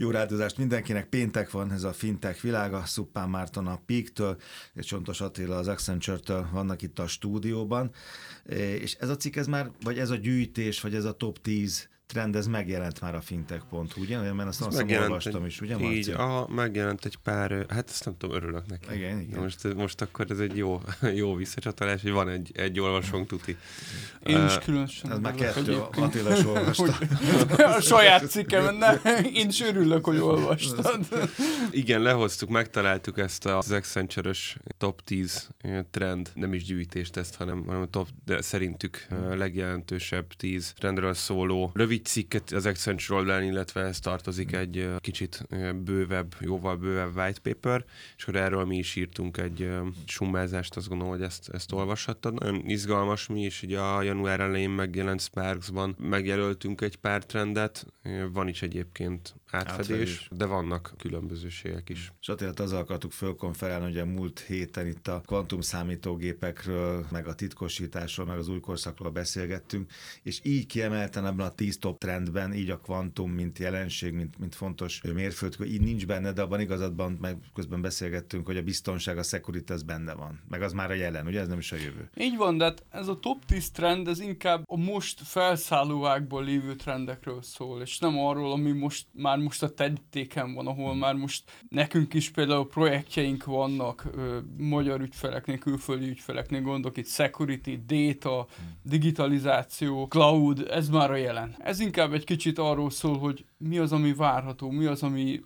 Jó 0.00 0.10
rádozást 0.10 0.58
mindenkinek. 0.58 1.08
Péntek 1.08 1.50
van 1.50 1.72
ez 1.72 1.82
a 1.82 1.92
fintech 1.92 2.42
világa. 2.42 2.84
Szuppán 2.84 3.30
Márton 3.30 3.66
a 3.66 3.82
Peak-től, 3.86 4.40
és 4.74 4.86
Csontos 4.86 5.20
Attila 5.20 5.56
az 5.56 5.68
Accenture-től 5.68 6.48
vannak 6.52 6.82
itt 6.82 6.98
a 6.98 7.06
stúdióban. 7.06 7.90
És 8.80 8.94
ez 8.94 9.08
a 9.08 9.16
cikk, 9.16 9.36
ez 9.36 9.46
már, 9.46 9.70
vagy 9.82 9.98
ez 9.98 10.10
a 10.10 10.16
gyűjtés, 10.16 10.80
vagy 10.80 10.94
ez 10.94 11.04
a 11.04 11.12
top 11.12 11.40
10 11.40 11.88
trend, 12.10 12.36
ez 12.36 12.46
megjelent 12.46 13.00
már 13.00 13.14
a 13.14 13.20
fintech.hu, 13.20 13.84
ugye? 13.96 14.32
Mert 14.32 14.48
azt, 14.48 14.62
azt 14.62 14.84
olvastam 14.90 15.44
is, 15.46 15.60
ugye 15.60 15.76
Marci? 15.76 15.96
Így, 15.96 16.08
aha, 16.08 16.48
megjelent 16.48 17.04
egy 17.04 17.16
pár, 17.16 17.66
hát 17.68 17.88
ezt 17.88 18.04
nem 18.04 18.16
tudom, 18.18 18.36
örülök 18.36 18.66
neki. 18.66 18.94
Igen, 18.94 19.20
igen. 19.20 19.40
Most, 19.40 19.74
most 19.74 20.00
akkor 20.00 20.26
ez 20.30 20.38
egy 20.38 20.56
jó, 20.56 20.80
jó 21.22 21.34
visszacsatolás, 21.34 22.02
hogy 22.02 22.10
van 22.10 22.28
egy, 22.28 22.50
egy 22.54 22.80
olvasónk 22.80 23.26
tuti. 23.26 23.56
Én 24.22 24.44
is 24.44 24.58
különösen. 24.58 25.12
Ez 25.12 25.18
már 25.18 25.34
kettő, 25.34 25.82
Attila 25.96 26.36
is 26.36 26.44
olvasta. 26.44 26.98
a 27.76 27.80
saját 27.80 28.28
cikkem, 28.28 28.76
ne, 28.76 28.92
én 29.32 29.48
is 29.48 29.60
örülök, 29.60 30.04
hogy 30.04 30.18
olvastad. 30.18 31.06
igen, 31.70 32.02
lehoztuk, 32.02 32.48
megtaláltuk 32.48 33.18
ezt 33.18 33.46
az 33.46 33.70
accenture 33.70 34.32
top 34.78 35.00
10 35.04 35.48
trend, 35.90 36.30
nem 36.34 36.54
is 36.54 36.64
gyűjtést 36.64 37.16
ezt, 37.16 37.34
hanem, 37.34 37.64
hanem 37.66 37.80
a 37.80 37.86
top, 37.86 38.08
de 38.24 38.42
szerintük 38.42 39.06
legjelentősebb 39.34 40.32
10 40.32 40.72
trendről 40.78 41.14
szóló 41.14 41.70
rövid 41.74 41.99
egy 42.00 42.06
cikket 42.06 42.50
az 42.50 42.66
Accenture 42.66 43.18
oldalán, 43.18 43.42
illetve 43.42 43.80
ez 43.80 44.00
tartozik 44.00 44.52
egy 44.52 44.88
kicsit 44.98 45.46
bővebb, 45.84 46.34
jóval 46.40 46.76
bővebb 46.76 47.16
white 47.16 47.40
paper, 47.40 47.84
és 48.16 48.22
akkor 48.22 48.36
erről 48.36 48.64
mi 48.64 48.76
is 48.76 48.96
írtunk 48.96 49.36
egy 49.36 49.70
summázást, 50.06 50.76
azt 50.76 50.88
gondolom, 50.88 51.12
hogy 51.12 51.22
ezt, 51.22 51.48
ezt 51.48 51.72
olvashattad. 51.72 52.34
Nagyon 52.34 52.62
izgalmas 52.66 53.26
mi 53.26 53.44
is, 53.44 53.62
ugye 53.62 53.78
a 53.78 54.02
január 54.02 54.40
elején 54.40 54.70
megjelent 54.70 55.20
Sparksban 55.20 55.96
megjelöltünk 55.98 56.80
egy 56.80 56.96
pár 56.96 57.24
trendet, 57.24 57.86
van 58.32 58.48
is 58.48 58.62
egyébként 58.62 59.34
átfedés, 59.52 59.90
átfedés. 59.90 60.28
de 60.36 60.44
vannak 60.44 60.94
különbözőségek 60.98 61.88
is. 61.88 62.12
És 62.20 62.28
Attila, 62.28 62.52
azzal 62.56 62.80
akartuk 62.80 63.12
fölkonferálni, 63.12 63.84
hogy 63.84 63.98
a 63.98 64.04
múlt 64.04 64.40
héten 64.40 64.86
itt 64.86 65.08
a 65.08 65.20
kvantum 65.26 65.60
számítógépekről, 65.60 67.06
meg 67.10 67.26
a 67.26 67.34
titkosításról, 67.34 68.26
meg 68.26 68.38
az 68.38 68.48
új 68.48 68.60
korszakról 68.60 69.10
beszélgettünk, 69.10 69.90
és 70.22 70.40
így 70.42 70.66
kiemelten 70.66 71.26
ebben 71.26 71.46
a 71.46 71.50
tíz 71.50 71.78
top 71.78 71.98
trendben, 71.98 72.54
így 72.54 72.70
a 72.70 72.78
kvantum, 72.78 73.30
mint 73.30 73.58
jelenség, 73.58 74.12
mint, 74.12 74.38
mint 74.38 74.54
fontos 74.54 75.00
mérföldkő, 75.14 75.64
így 75.64 75.80
nincs 75.80 76.06
benne, 76.06 76.32
de 76.32 76.42
abban 76.42 76.60
igazadban, 76.60 77.18
meg 77.20 77.36
közben 77.54 77.80
beszélgettünk, 77.80 78.46
hogy 78.46 78.56
a 78.56 78.62
biztonság, 78.62 79.18
a 79.18 79.22
security, 79.22 79.72
benne 79.86 80.14
van. 80.14 80.40
Meg 80.48 80.62
az 80.62 80.72
már 80.72 80.90
a 80.90 80.94
jelen, 80.94 81.26
ugye? 81.26 81.40
Ez 81.40 81.48
nem 81.48 81.58
is 81.58 81.72
a 81.72 81.76
jövő. 81.76 82.10
Így 82.16 82.36
van, 82.36 82.58
de 82.58 82.64
hát 82.64 82.84
ez 82.90 83.08
a 83.08 83.18
top 83.18 83.44
10 83.44 83.70
trend, 83.70 84.08
ez 84.08 84.20
inkább 84.20 84.62
a 84.66 84.76
most 84.76 85.20
felszállóákból 85.20 86.44
lévő 86.44 86.74
trendekről 86.74 87.42
szól, 87.42 87.80
és 87.80 87.98
nem 87.98 88.18
arról, 88.18 88.52
ami 88.52 88.72
most 88.72 89.06
már 89.12 89.38
most 89.40 89.62
a 89.62 89.74
terítéken 89.74 90.54
van, 90.54 90.66
ahol 90.66 90.94
már 90.94 91.14
most 91.14 91.44
nekünk 91.68 92.14
is 92.14 92.30
például 92.30 92.66
projektjeink 92.66 93.44
vannak, 93.44 94.06
ö, 94.14 94.38
magyar 94.58 95.00
ügyfeleknél, 95.00 95.58
külföldi 95.58 96.08
ügyfeleknél, 96.08 96.60
gondok 96.60 96.96
itt 96.96 97.08
security, 97.08 97.78
data, 97.86 98.46
digitalizáció, 98.82 100.06
cloud, 100.06 100.66
ez 100.70 100.88
már 100.88 101.10
a 101.10 101.16
jelen. 101.16 101.56
Ez 101.58 101.80
inkább 101.80 102.12
egy 102.12 102.24
kicsit 102.24 102.58
arról 102.58 102.90
szól, 102.90 103.18
hogy 103.18 103.44
mi 103.56 103.78
az, 103.78 103.92
ami 103.92 104.14
várható, 104.14 104.70
mi 104.70 104.84
az, 104.84 105.02
ami 105.02 105.40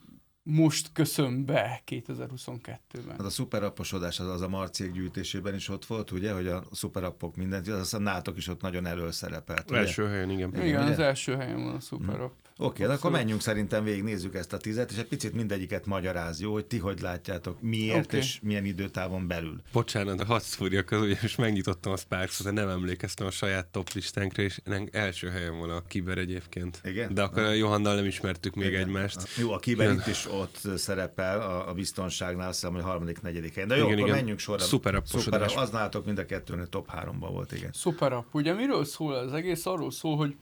most 0.45 0.92
köszön 0.92 1.45
be 1.45 1.83
2022-ben. 1.86 3.11
Hát 3.11 3.20
a 3.20 3.31
szuperapposodás 3.31 4.20
az, 4.20 4.29
az 4.29 4.41
a 4.41 4.48
marciek 4.48 4.92
gyűjtésében 4.92 5.55
is 5.55 5.69
ott 5.69 5.84
volt, 5.84 6.11
ugye, 6.11 6.33
hogy 6.33 6.47
a 6.47 6.62
szuperappok 6.73 7.36
mindent, 7.36 7.69
az 7.69 7.95
a 7.95 7.98
nátok 7.98 8.36
is 8.36 8.48
ott 8.48 8.61
nagyon 8.61 8.86
előszerepelt. 8.86 9.70
Első 9.70 10.06
helyen, 10.06 10.31
igen. 10.31 10.48
Igen, 10.48 10.67
igen 10.67 10.83
az 10.83 10.98
első 10.98 11.36
helyen 11.36 11.64
van 11.64 11.75
a 11.75 11.81
szuperapp. 11.81 12.33
Hmm. 12.45 12.53
Oké, 12.58 12.83
okay, 12.83 12.97
akkor 12.97 13.10
menjünk 13.10 13.41
szerintem 13.41 13.84
végig, 13.84 14.02
nézzük 14.02 14.34
ezt 14.34 14.52
a 14.52 14.56
tizet, 14.56 14.91
és 14.91 14.98
egy 14.98 15.06
picit 15.06 15.33
mindegyiket 15.33 15.86
magyaráz, 15.86 16.41
jó, 16.41 16.52
hogy 16.52 16.64
ti 16.66 16.78
hogy 16.78 17.00
látjátok, 17.00 17.61
miért 17.61 18.05
okay. 18.05 18.19
és 18.19 18.38
milyen 18.42 18.64
időtávon 18.64 19.27
belül. 19.27 19.62
Bocsánat, 19.72 20.20
a 20.20 20.24
hadd 20.24 20.41
szúrjak 20.41 20.91
az, 20.91 20.98
hogy 20.98 21.19
most 21.22 21.38
megnyitottam 21.38 21.92
a 21.92 21.96
sparks 21.96 22.42
de 22.42 22.51
nem 22.51 22.68
emlékeztem 22.68 23.27
a 23.27 23.30
saját 23.30 23.67
top 23.67 23.90
listánkra, 23.92 24.42
és 24.42 24.61
első 24.90 25.29
helyen 25.29 25.58
van 25.58 25.70
a 25.70 25.83
kiber 25.86 26.18
egyébként. 26.18 26.80
Igen? 26.84 27.14
De 27.14 27.23
akkor 27.23 27.42
a 27.42 27.52
Johannal 27.52 27.95
nem 27.95 28.05
ismertük 28.05 28.55
még 28.55 28.68
Igen. 28.68 28.80
egymást. 28.80 29.29
Jó, 29.39 29.52
a 29.52 29.58
kiber 29.58 29.92
itt 29.92 30.06
is 30.06 30.27
ott 30.30 30.58
szerepel 30.77 31.40
a, 31.40 31.68
a 31.68 31.73
biztonságnál, 31.73 32.48
azt 32.48 32.61
hiszem, 32.61 32.74
hogy 32.74 32.84
harmadik, 32.84 33.23
negyedik 33.23 33.55
helyen. 33.55 33.68
De 33.68 33.77
jó, 33.77 33.84
igen, 33.84 33.95
akkor 33.95 34.08
igen. 34.08 34.18
menjünk 34.18 34.39
sorra. 34.39 34.62
Szuper 34.62 35.02
Szuper 35.05 35.42
Az 35.42 35.70
nálatok 35.70 36.05
mind 36.05 36.18
a 36.18 36.27
kettőnél 36.27 36.67
top 36.67 36.90
háromban 36.90 37.33
volt, 37.33 37.52
igen. 37.52 37.70
Szuper 37.73 38.24
Ugye 38.33 38.52
miről 38.52 38.84
szól 38.84 39.14
az 39.14 39.33
egész? 39.33 39.67
Arról 39.67 39.90
szól, 39.90 40.17
hogy 40.17 40.36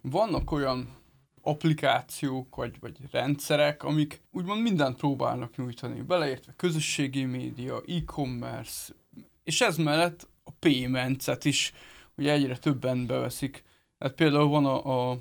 vannak 0.00 0.50
olyan 0.50 0.88
applikációk 1.46 2.56
vagy, 2.56 2.76
vagy 2.80 2.96
rendszerek, 3.10 3.82
amik 3.82 4.22
úgymond 4.32 4.62
mindent 4.62 4.96
próbálnak 4.96 5.56
nyújtani, 5.56 6.00
beleértve 6.00 6.52
közösségi 6.56 7.24
média, 7.24 7.82
e-commerce, 7.86 8.92
és 9.44 9.60
ez 9.60 9.76
mellett 9.76 10.28
a 10.44 10.50
payments-et 10.50 11.44
is 11.44 11.72
ugye 12.16 12.32
egyre 12.32 12.56
többen 12.58 13.06
beveszik. 13.06 13.64
Hát 13.98 14.12
például 14.12 14.48
van 14.48 14.66
a, 14.66 15.10
a, 15.10 15.18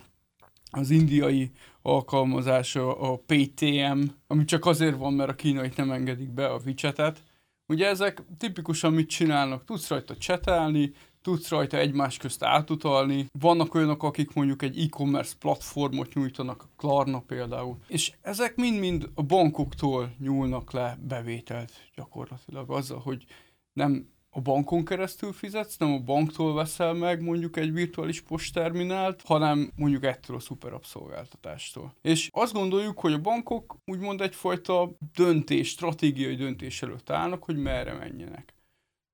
az 0.71 0.89
indiai 0.89 1.51
alkalmazás, 1.81 2.75
a, 2.75 3.11
a 3.11 3.17
PTM, 3.25 4.01
ami 4.27 4.45
csak 4.45 4.65
azért 4.65 4.97
van, 4.97 5.13
mert 5.13 5.29
a 5.29 5.35
kínai 5.35 5.71
nem 5.75 5.91
engedik 5.91 6.29
be 6.29 6.47
a 6.47 6.61
WeChat-et. 6.65 7.23
Ugye 7.67 7.87
ezek 7.87 8.21
tipikusan 8.37 8.93
mit 8.93 9.09
csinálnak? 9.09 9.65
Tudsz 9.65 9.89
rajta 9.89 10.17
csetelni, 10.17 10.93
tudsz 11.25 11.49
rajta 11.49 11.77
egymás 11.77 12.17
közt 12.17 12.43
átutalni. 12.43 13.25
Vannak 13.39 13.73
olyanok, 13.73 14.03
akik 14.03 14.33
mondjuk 14.33 14.61
egy 14.61 14.79
e-commerce 14.79 15.33
platformot 15.39 16.13
nyújtanak, 16.13 16.61
a 16.61 16.69
Klarna 16.75 17.19
például, 17.19 17.77
és 17.87 18.11
ezek 18.21 18.55
mind-mind 18.55 19.09
a 19.13 19.23
bankoktól 19.23 20.15
nyúlnak 20.19 20.71
le 20.71 20.97
bevételt 21.01 21.71
gyakorlatilag 21.95 22.71
azzal, 22.71 22.99
hogy 22.99 23.25
nem 23.73 24.13
a 24.29 24.41
bankon 24.41 24.85
keresztül 24.85 25.33
fizetsz, 25.33 25.77
nem 25.77 25.93
a 25.93 25.99
banktól 25.99 26.53
veszel 26.53 26.93
meg 26.93 27.21
mondjuk 27.21 27.57
egy 27.57 27.73
virtuális 27.73 28.21
postterminált, 28.21 29.21
hanem 29.21 29.71
mondjuk 29.75 30.03
ettől 30.03 30.35
a 30.35 30.39
superapp 30.39 30.83
szolgáltatástól. 30.83 31.93
És 32.01 32.29
azt 32.33 32.53
gondoljuk, 32.53 32.99
hogy 32.99 33.13
a 33.13 33.21
bankok 33.21 33.77
úgymond 33.85 34.21
egyfajta 34.21 34.89
döntés, 35.15 35.69
stratégiai 35.69 36.35
döntés 36.35 36.81
előtt 36.81 37.09
állnak, 37.09 37.43
hogy 37.43 37.57
merre 37.57 37.93
menjenek. 37.93 38.53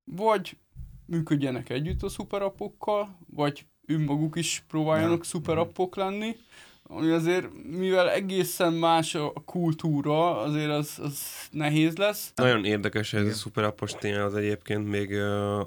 Vagy 0.04 0.58
működjenek 1.12 1.70
együtt 1.70 2.04
a 2.04 2.10
szuperappokkal, 2.10 3.18
vagy 3.30 3.66
önmaguk 3.86 4.36
is 4.36 4.64
próbáljanak 4.68 5.18
ja. 5.18 5.24
szuperappok 5.24 5.96
lenni, 5.96 6.36
ami 6.94 7.10
azért, 7.10 7.48
mivel 7.78 8.10
egészen 8.10 8.74
más 8.74 9.16
a 9.16 9.34
kultúra, 9.46 10.40
azért 10.42 10.70
az, 10.70 11.00
az 11.04 11.20
nehéz 11.52 11.96
lesz. 11.96 12.32
Nagyon 12.36 12.66
érdekes 12.66 13.14
ez 13.14 13.26
a 13.26 13.32
szuperappos 13.32 13.92
téma 13.92 14.24
az 14.24 14.36
egyébként 14.36 14.90
még 14.90 15.16
a, 15.16 15.60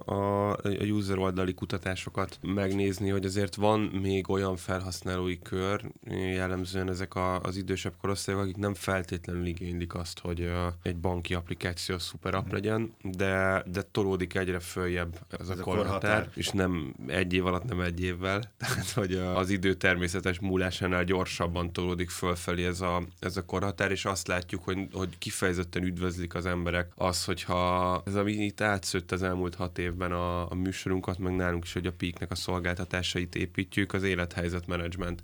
a 0.51 0.59
user 0.81 1.19
oldali 1.19 1.55
kutatásokat 1.55 2.39
megnézni, 2.41 3.09
hogy 3.09 3.25
azért 3.25 3.55
van 3.55 3.81
még 3.81 4.31
olyan 4.31 4.57
felhasználói 4.57 5.39
kör, 5.39 5.81
jellemzően 6.11 6.89
ezek 6.89 7.15
a, 7.15 7.41
az 7.41 7.57
idősebb 7.57 7.93
korosztályok, 8.01 8.41
akik 8.41 8.57
nem 8.57 8.75
feltétlenül 8.75 9.47
igénylik 9.47 9.95
azt, 9.95 10.19
hogy 10.19 10.51
egy 10.83 10.97
banki 10.97 11.34
applikáció 11.34 11.99
szuperapp 11.99 12.53
legyen, 12.53 12.95
de, 13.03 13.65
de 13.73 13.83
tolódik 13.83 14.34
egyre 14.34 14.59
följebb 14.59 15.19
ez, 15.31 15.49
ez 15.49 15.59
a 15.59 15.63
korhatár, 15.63 15.91
korhatár, 15.93 16.29
és 16.34 16.49
nem 16.49 16.95
egy 17.07 17.33
év 17.33 17.47
alatt, 17.47 17.65
nem 17.65 17.81
egy 17.81 18.03
évvel. 18.03 18.43
Tehát, 18.59 18.91
hogy 18.91 19.15
az 19.15 19.51
idő 19.51 19.75
természetes 19.75 20.39
múlásánál 20.41 21.05
gyorsabban 21.15 21.73
tolódik 21.73 22.11
fölfelé 22.11 22.67
ez 22.67 22.81
a, 22.81 23.03
ez 23.19 23.37
a 23.37 23.45
korhatár, 23.45 23.91
és 23.91 24.05
azt 24.05 24.27
látjuk, 24.27 24.65
hogy, 24.65 24.89
hogy 24.93 25.19
kifejezetten 25.19 25.83
üdvözlik 25.83 26.35
az 26.35 26.47
emberek 26.47 26.93
az, 26.95 27.25
hogyha 27.25 28.03
ez, 28.07 28.15
ami 28.15 28.33
itt 28.33 28.61
átszőtt 28.61 29.13
az 29.13 29.23
elmúlt 29.23 29.55
hat 29.55 29.79
évben 29.79 30.13
a, 30.13 30.51
a 30.51 30.55
műsorunkat, 30.55 31.19
meg 31.19 31.37
nálunk 31.37 31.65
is, 31.65 31.73
hogy 31.73 31.87
a 31.87 31.93
Peaknek 31.93 32.31
a 32.31 32.35
szolgáltatásait 32.35 33.35
építjük, 33.35 33.93
az 33.93 34.03
élethelyzet 34.03 34.67
menedzsment. 34.67 35.23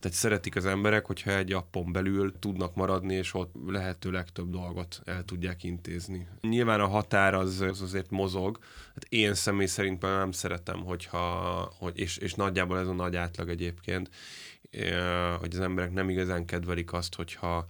Tehát 0.00 0.16
szeretik 0.16 0.56
az 0.56 0.66
emberek, 0.66 1.06
hogyha 1.06 1.30
egy 1.30 1.52
appon 1.52 1.92
belül 1.92 2.38
tudnak 2.38 2.74
maradni, 2.74 3.14
és 3.14 3.34
ott 3.34 3.54
lehető 3.66 4.10
legtöbb 4.10 4.50
dolgot 4.50 5.00
el 5.04 5.24
tudják 5.24 5.64
intézni. 5.64 6.26
Nyilván 6.40 6.80
a 6.80 6.86
határ 6.86 7.34
az, 7.34 7.60
az 7.60 7.82
azért 7.82 8.10
mozog. 8.10 8.58
Hát 8.94 9.04
én 9.08 9.34
személy 9.34 9.66
szerint 9.66 10.02
nem 10.02 10.32
szeretem, 10.32 10.84
hogyha, 10.84 11.18
hogy, 11.78 11.98
és, 11.98 12.16
és 12.16 12.34
nagyjából 12.34 12.78
ez 12.78 12.86
a 12.86 12.92
nagy 12.92 13.16
átlag 13.16 13.48
egyébként, 13.48 14.10
hogy 15.38 15.54
az 15.54 15.60
emberek 15.60 15.92
nem 15.92 16.08
igazán 16.08 16.44
kedvelik 16.44 16.92
azt, 16.92 17.14
hogyha 17.14 17.68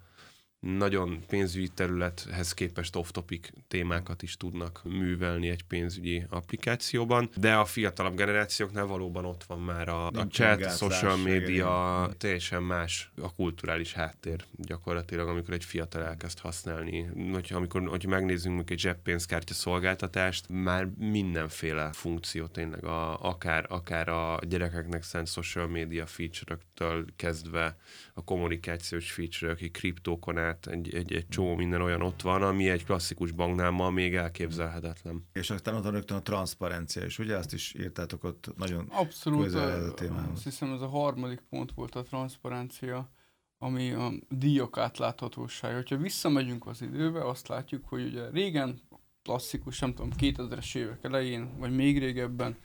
nagyon 0.62 1.24
pénzügyi 1.28 1.68
területhez 1.68 2.54
képest 2.54 2.96
off-topic 2.96 3.48
témákat 3.68 4.22
is 4.22 4.36
tudnak 4.36 4.80
művelni 4.84 5.48
egy 5.48 5.62
pénzügyi 5.62 6.24
applikációban, 6.28 7.30
de 7.36 7.54
a 7.54 7.64
fiatalabb 7.64 8.16
generációknál 8.16 8.86
valóban 8.86 9.24
ott 9.24 9.44
van 9.44 9.60
már 9.60 9.88
a, 9.88 10.06
a 10.06 10.26
chat, 10.26 10.76
social 10.76 11.16
media, 11.16 12.10
teljesen 12.18 12.62
más 12.62 13.10
a 13.22 13.34
kulturális 13.34 13.92
háttér 13.92 14.44
gyakorlatilag, 14.56 15.28
amikor 15.28 15.54
egy 15.54 15.64
fiatal 15.64 16.02
elkezd 16.02 16.38
használni. 16.38 17.08
Hogyha, 17.32 17.56
amikor, 17.56 17.88
hogyha 17.88 18.08
megnézzünk 18.08 18.70
egy 18.70 18.78
zseppénzkártya 18.78 19.54
szolgáltatást, 19.54 20.48
már 20.48 20.88
mindenféle 20.98 21.92
funkció 21.92 22.46
tényleg, 22.46 22.84
a, 22.84 23.20
akár, 23.20 23.66
akár 23.68 24.08
a 24.08 24.38
gyerekeknek 24.48 25.02
szent 25.02 25.28
social 25.28 25.66
media 25.66 26.06
feature-öktől 26.06 27.04
kezdve 27.16 27.76
a 28.14 28.24
kommunikációs 28.24 29.12
feature-ök, 29.12 29.70
kriptókon 29.70 30.38
át, 30.52 30.66
egy, 30.66 30.94
egy, 30.94 31.12
egy 31.12 31.28
csomó 31.28 31.54
minden 31.54 31.80
olyan 31.80 32.02
ott 32.02 32.22
van, 32.22 32.42
ami 32.42 32.68
egy 32.68 32.84
klasszikus 32.84 33.30
banknál 33.30 33.70
ma 33.70 33.90
még 33.90 34.14
elképzelhetetlen. 34.14 35.26
És 35.32 35.50
aztán 35.50 35.74
ott 35.74 35.82
van 35.82 35.92
rögtön 35.92 36.16
a 36.16 36.22
transzparencia 36.22 37.04
is, 37.04 37.18
ugye? 37.18 37.36
Azt 37.36 37.52
is 37.52 37.74
írtátok 37.74 38.24
ott 38.24 38.52
nagyon 38.56 38.86
Abszolút, 38.90 39.42
közel 39.42 39.84
a 39.84 39.94
témához. 39.94 40.30
Azt 40.32 40.44
hiszem 40.44 40.72
ez 40.72 40.80
a 40.80 40.88
harmadik 40.88 41.40
pont 41.50 41.72
volt 41.74 41.94
a 41.94 42.02
transzparencia, 42.02 43.10
ami 43.58 43.92
a 43.92 44.12
díjak 44.28 44.78
átláthatósága. 44.78 45.82
Ha 45.88 45.96
visszamegyünk 45.96 46.66
az 46.66 46.82
időbe, 46.82 47.28
azt 47.28 47.48
látjuk, 47.48 47.88
hogy 47.88 48.04
ugye 48.04 48.30
régen 48.30 48.80
klasszikus, 49.22 49.78
nem 49.78 49.94
tudom, 49.94 50.10
2000-es 50.18 50.76
évek 50.76 51.04
elején, 51.04 51.58
vagy 51.58 51.74
még 51.74 51.98
régebben 51.98 52.56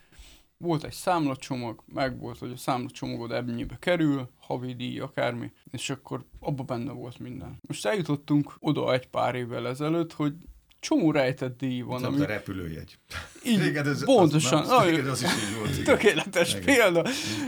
volt 0.57 0.83
egy 0.83 0.93
számlacsomag, 0.93 1.83
meg 1.93 2.19
volt, 2.19 2.37
hogy 2.37 2.51
a 2.51 2.57
számlacsomagod 2.57 3.31
ennyibe 3.31 3.77
kerül, 3.79 4.29
havi 4.39 4.73
díj, 4.73 4.99
akármi, 4.99 5.51
és 5.71 5.89
akkor 5.89 6.25
abban 6.39 6.65
benne 6.65 6.91
volt 6.91 7.19
minden. 7.19 7.59
Most 7.67 7.85
eljutottunk 7.85 8.55
oda 8.59 8.93
egy 8.93 9.07
pár 9.07 9.35
évvel 9.35 9.67
ezelőtt, 9.67 10.13
hogy 10.13 10.33
csomó 10.79 11.11
rejtett 11.11 11.57
díj 11.57 11.81
van. 11.81 12.03
ami... 12.03 12.21
a 12.21 12.25
repülőjegy. 12.25 12.97
Így, 13.45 13.61
Régen 13.61 13.87
ez, 13.87 14.05
pontosan. 14.05 14.61
Az, 14.61 14.69
az, 14.69 15.07
az 15.07 15.23
is 15.23 15.29
így 15.29 15.57
volt. 15.57 15.83
Tökéletes 15.83 16.49
igen. 16.49 16.63
példa. 16.63 17.05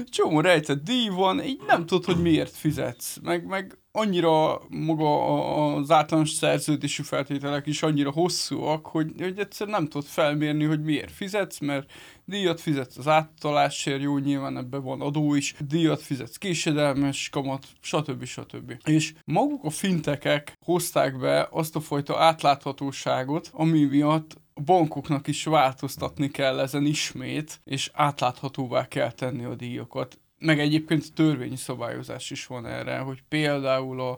Csomó 0.09 0.39
rejtett 0.41 0.83
díj 0.83 1.07
van, 1.07 1.43
így 1.43 1.61
nem 1.67 1.85
tudod, 1.85 2.05
hogy 2.05 2.21
miért 2.21 2.55
fizetsz. 2.55 3.17
Meg, 3.21 3.45
meg 3.45 3.77
annyira 3.91 4.61
maga 4.69 5.75
az 5.75 5.91
általános 5.91 6.29
szerződésű 6.29 7.03
feltételek 7.03 7.67
is 7.67 7.83
annyira 7.83 8.11
hosszúak, 8.11 8.87
hogy, 8.87 9.11
hogy 9.17 9.39
egyszerűen 9.39 9.79
nem 9.79 9.89
tudod 9.89 10.07
felmérni, 10.07 10.63
hogy 10.63 10.81
miért 10.81 11.11
fizetsz, 11.11 11.59
mert 11.59 11.91
díjat 12.29 12.61
fizetsz 12.61 12.97
az 12.97 13.07
áttalásért, 13.07 14.01
jó, 14.01 14.17
nyilván 14.17 14.57
ebben 14.57 14.83
van 14.83 15.01
adó 15.01 15.35
is, 15.35 15.55
díjat 15.67 16.01
fizetsz 16.01 16.37
késedelmes 16.37 17.29
kamat, 17.29 17.67
stb. 17.79 18.23
stb. 18.23 18.73
És 18.83 19.13
maguk 19.25 19.63
a 19.63 19.69
fintekek 19.69 20.57
hozták 20.65 21.19
be 21.19 21.47
azt 21.51 21.75
a 21.75 21.79
fajta 21.79 22.19
átláthatóságot, 22.19 23.49
ami 23.53 23.83
miatt 23.83 24.37
a 24.53 24.61
bankoknak 24.61 25.27
is 25.27 25.43
változtatni 25.43 26.29
kell 26.29 26.59
ezen 26.59 26.85
ismét, 26.85 27.61
és 27.63 27.91
átláthatóvá 27.93 28.87
kell 28.87 29.11
tenni 29.11 29.43
a 29.43 29.55
díjakat 29.55 30.19
meg 30.39 30.59
egyébként 30.59 31.13
törvényi 31.13 31.55
szabályozás 31.55 32.31
is 32.31 32.45
van 32.45 32.65
erre, 32.65 32.97
hogy 32.97 33.23
például 33.29 34.01
a, 34.01 34.17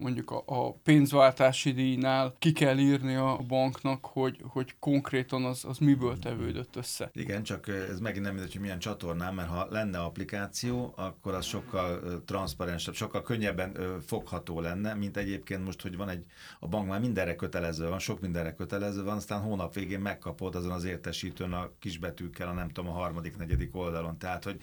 mondjuk 0.00 0.30
a, 0.30 0.42
a 0.46 0.72
pénzváltási 0.72 1.72
díjnál 1.72 2.34
ki 2.38 2.52
kell 2.52 2.78
írni 2.78 3.14
a 3.14 3.40
banknak, 3.48 4.04
hogy, 4.04 4.42
hogy 4.42 4.74
konkrétan 4.78 5.44
az, 5.44 5.64
az 5.64 5.78
miből 5.78 6.18
tevődött 6.18 6.76
össze. 6.76 7.10
Igen, 7.12 7.42
csak 7.42 7.68
ez 7.68 8.00
megint 8.00 8.24
nem 8.24 8.34
mindegy, 8.34 8.52
hogy 8.52 8.60
milyen 8.60 8.78
csatornán, 8.78 9.34
mert 9.34 9.48
ha 9.48 9.66
lenne 9.70 9.98
applikáció, 9.98 10.92
akkor 10.96 11.34
az 11.34 11.44
sokkal 11.44 12.00
transzparensebb, 12.24 12.94
sokkal 12.94 13.22
könnyebben 13.22 14.00
fogható 14.06 14.60
lenne, 14.60 14.94
mint 14.94 15.16
egyébként 15.16 15.64
most, 15.64 15.82
hogy 15.82 15.96
van 15.96 16.08
egy, 16.08 16.24
a 16.60 16.68
bank 16.68 16.88
már 16.88 17.00
mindenre 17.00 17.36
kötelező 17.36 17.88
van, 17.88 17.98
sok 17.98 18.20
mindenre 18.20 18.54
kötelező 18.54 19.04
van, 19.04 19.16
aztán 19.16 19.40
hónap 19.40 19.74
végén 19.74 20.00
megkapod 20.00 20.54
azon 20.54 20.72
az 20.72 20.84
értesítőn 20.84 21.52
a 21.52 21.70
kisbetűkkel, 21.78 22.48
a 22.48 22.52
nem 22.52 22.68
tudom, 22.68 22.90
a 22.90 22.94
harmadik, 22.94 23.36
negyedik 23.36 23.76
oldalon. 23.76 24.18
Tehát, 24.18 24.44
hogy 24.44 24.60